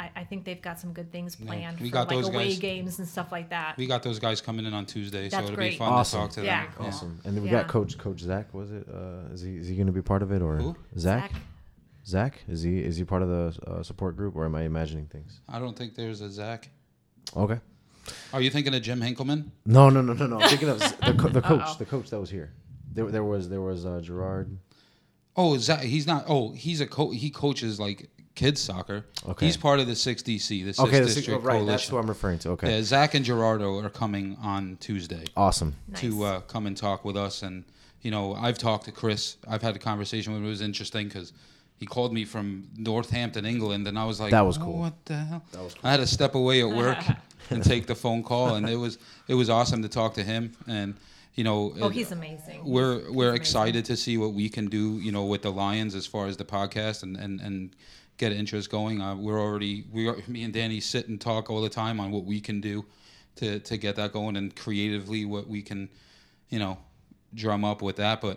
[0.00, 2.48] I, I think they've got some good things planned we for got like those away
[2.48, 2.58] guys.
[2.58, 3.76] games and stuff like that.
[3.76, 5.72] We got those guys coming in on Tuesday, so it'll great.
[5.72, 6.20] be fun Awesome.
[6.20, 6.64] to talk to Yeah.
[6.64, 6.72] them.
[6.74, 6.86] Cool.
[6.86, 7.20] Awesome.
[7.26, 7.60] And then we Yeah.
[7.60, 8.54] got Coach Coach Zach.
[8.54, 8.88] Was it?
[8.88, 10.74] Uh, is he is he going to be part of it or Who?
[10.96, 11.30] Zach?
[11.30, 11.42] Zach
[12.04, 15.40] is he is he part of the uh, support group or am I imagining things?
[15.48, 16.68] I don't think there's a Zach.
[17.36, 17.60] Okay.
[18.32, 19.50] Are you thinking of Jim Hinkelman?
[19.64, 20.40] No, no, no, no, no.
[20.40, 21.76] I'm thinking of the, co- the coach, Uh-oh.
[21.78, 22.52] the coach that was here.
[22.92, 24.56] There, there was there was uh, Gerard.
[25.36, 25.80] Oh, Zach.
[25.80, 26.24] He's not.
[26.28, 27.16] Oh, he's a coach.
[27.16, 29.06] he coaches like kids soccer.
[29.28, 29.46] Okay.
[29.46, 31.52] He's part of the six DC, the six Okay, the, district oh, right.
[31.52, 31.66] coalition.
[31.66, 32.50] That's who I'm referring to.
[32.50, 32.76] Okay.
[32.76, 35.74] Yeah, Zach and Gerardo are coming on Tuesday Awesome.
[35.88, 36.00] Nice.
[36.00, 37.42] to uh, come and talk with us.
[37.42, 37.64] And
[38.02, 39.36] you know, I've talked to Chris.
[39.48, 40.46] I've had a conversation with him.
[40.46, 41.32] It was interesting because
[41.82, 44.78] he called me from Northampton, England, and I was like, That was "Oh, cool.
[44.78, 45.42] What the hell?
[45.52, 45.82] That was cool.
[45.88, 46.98] I had to step away at work
[47.50, 50.52] and take the phone call, and it was it was awesome to talk to him.
[50.68, 50.94] And
[51.34, 52.60] you know, oh, it- he's amazing.
[52.64, 53.42] we're He's we're amazing.
[53.42, 56.36] excited to see what we can do, you know, with the Lions as far as
[56.36, 57.74] the podcast and and and
[58.16, 59.00] get interest going.
[59.00, 62.12] Uh, we're already we are, me and Danny sit and talk all the time on
[62.12, 62.84] what we can do
[63.36, 65.88] to to get that going and creatively what we can,
[66.48, 66.78] you know,
[67.34, 68.20] drum up with that.
[68.20, 68.36] But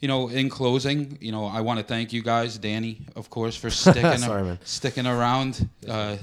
[0.00, 3.56] you know, in closing, you know, I want to thank you guys, Danny, of course,
[3.56, 4.58] for sticking Sorry, man.
[4.64, 5.68] sticking around.
[5.88, 6.16] Uh,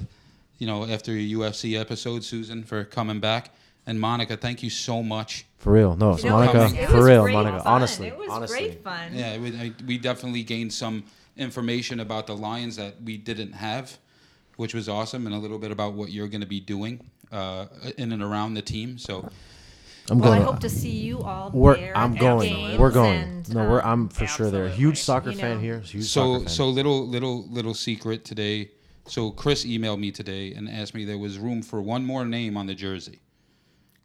[0.60, 3.50] you know, after your UFC episode, Susan, for coming back.
[3.86, 5.98] And Monica, thank you so much For real.
[5.98, 7.58] No, so You know, Monica, it was- it for real, Monica.
[7.64, 7.68] fun.
[7.74, 8.58] Honestly, it was honestly.
[8.60, 9.12] great fun.
[9.14, 11.04] Yeah, we, I, we definitely gained some
[11.36, 13.98] information about the Lions that we didn't have,
[14.56, 17.02] which was awesome, and a little bit about what you're going to be doing
[17.32, 17.66] uh,
[17.98, 18.98] in and around the team.
[18.98, 19.28] So,
[20.10, 20.48] I'm Well, I going.
[20.48, 21.98] hope to see you all we're, there.
[21.98, 22.54] I'm going.
[22.54, 23.22] games We're going.
[23.22, 23.80] and, no, we're.
[23.82, 24.66] um, I'm for sure there.
[24.66, 24.78] absolutely.
[24.86, 25.80] Huge soccer You fan here.
[25.80, 26.48] Huge so, fan.
[26.50, 28.72] so little, little, little secret today.
[29.08, 32.56] So Chris emailed me today and asked me there was room for one more name
[32.58, 33.20] on the jersey,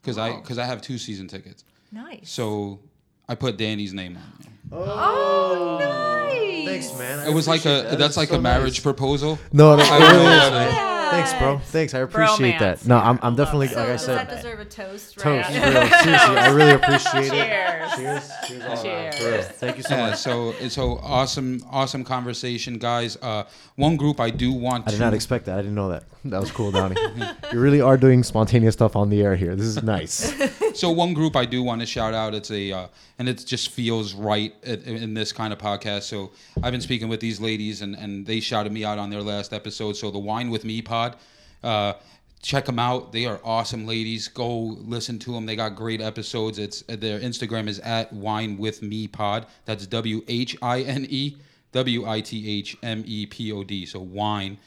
[0.00, 0.40] because I Oh.
[0.40, 1.64] because I have two season tickets.
[1.92, 2.28] nice.
[2.30, 2.80] So
[3.28, 4.22] I put Danny's name on.
[4.40, 4.52] there.
[4.72, 6.66] oh, nice.
[6.66, 7.20] Thanks, man.
[7.20, 7.98] I It was like a that.
[7.98, 8.80] that's That like is a marriage nice.
[8.80, 9.38] proposal.
[9.52, 10.68] No, no, I don't really know is, what man.
[10.94, 11.58] it- Thanks, bro.
[11.58, 11.94] Thanks.
[11.94, 12.78] I appreciate that.
[12.78, 12.86] Bromance.
[12.86, 14.28] No, I'm, I'm definitely So like I said.
[14.28, 15.18] does that deserve a toast?
[15.18, 15.54] Toast, Right?
[15.62, 15.88] for real.
[15.88, 17.96] Seriously, I really appreciate it.
[17.96, 17.96] Cheers.
[17.96, 18.30] Cheers.
[18.48, 18.62] Cheers.
[18.62, 18.82] all around.
[19.12, 19.16] Cheers.
[19.18, 19.42] For real.
[19.42, 20.18] Thank you so Yeah, much.
[20.18, 23.16] so so awesome, awesome conversation, guys.
[23.20, 23.44] Uh,
[23.76, 24.98] one group I do want to I to.
[24.98, 25.58] did not expect that.
[25.58, 26.04] I didn't know that.
[26.24, 26.96] That was cool, Donnie.
[27.52, 29.54] you really are doing spontaneous stuff on the air here.
[29.56, 30.30] This is nice.
[30.78, 32.36] So one group I do want to shout out.
[32.36, 32.86] It's a uh,
[33.18, 36.02] and it just feels right in, this kind of podcast.
[36.04, 36.30] So
[36.62, 39.52] I've been speaking with these ladies, and and they shouted me out on their last
[39.52, 39.94] episode.
[39.94, 41.16] So the Whine with Me pod.
[41.64, 41.94] Uh,
[42.42, 43.10] check them out.
[43.10, 44.28] They are awesome ladies.
[44.28, 45.46] Go listen to them.
[45.46, 46.60] They got great episodes.
[46.60, 49.46] It's their Instagram is at Whine with Me Pod.
[49.64, 51.38] That's W H I N E
[51.72, 53.84] W I T H M E P O D.
[53.84, 54.58] So Whine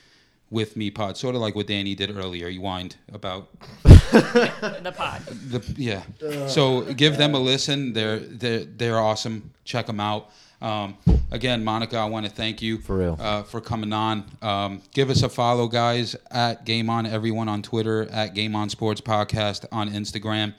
[0.52, 1.18] with Me Pod.
[1.18, 2.48] Sort of like what Danny did earlier.
[2.50, 3.48] He whined about
[3.84, 5.22] The pod.
[5.26, 6.04] the yeah.
[6.48, 7.94] So give them a listen.
[7.94, 9.52] They're they're they're awesome.
[9.64, 10.30] Check them out.
[10.62, 10.96] Um,
[11.32, 13.18] again, Monica, I want to thank you For real.
[13.20, 14.26] uh, for coming on.
[14.44, 17.08] Um, give us a follow, guys, at Game On.
[17.08, 20.54] Everyone on Twitter at Game On Sports Podcast on Instagram.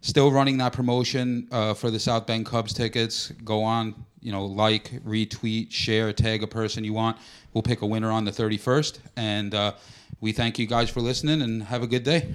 [0.00, 3.30] still running that promotion uh, for the South Bend Cubs tickets.
[3.44, 3.94] Go on,
[4.26, 7.16] you know, like, retweet, share, tag a person you want.
[7.54, 8.98] We'll pick a winner on the 31st.
[9.16, 9.74] And uh,
[10.20, 12.34] we thank you guys for listening and have a good day.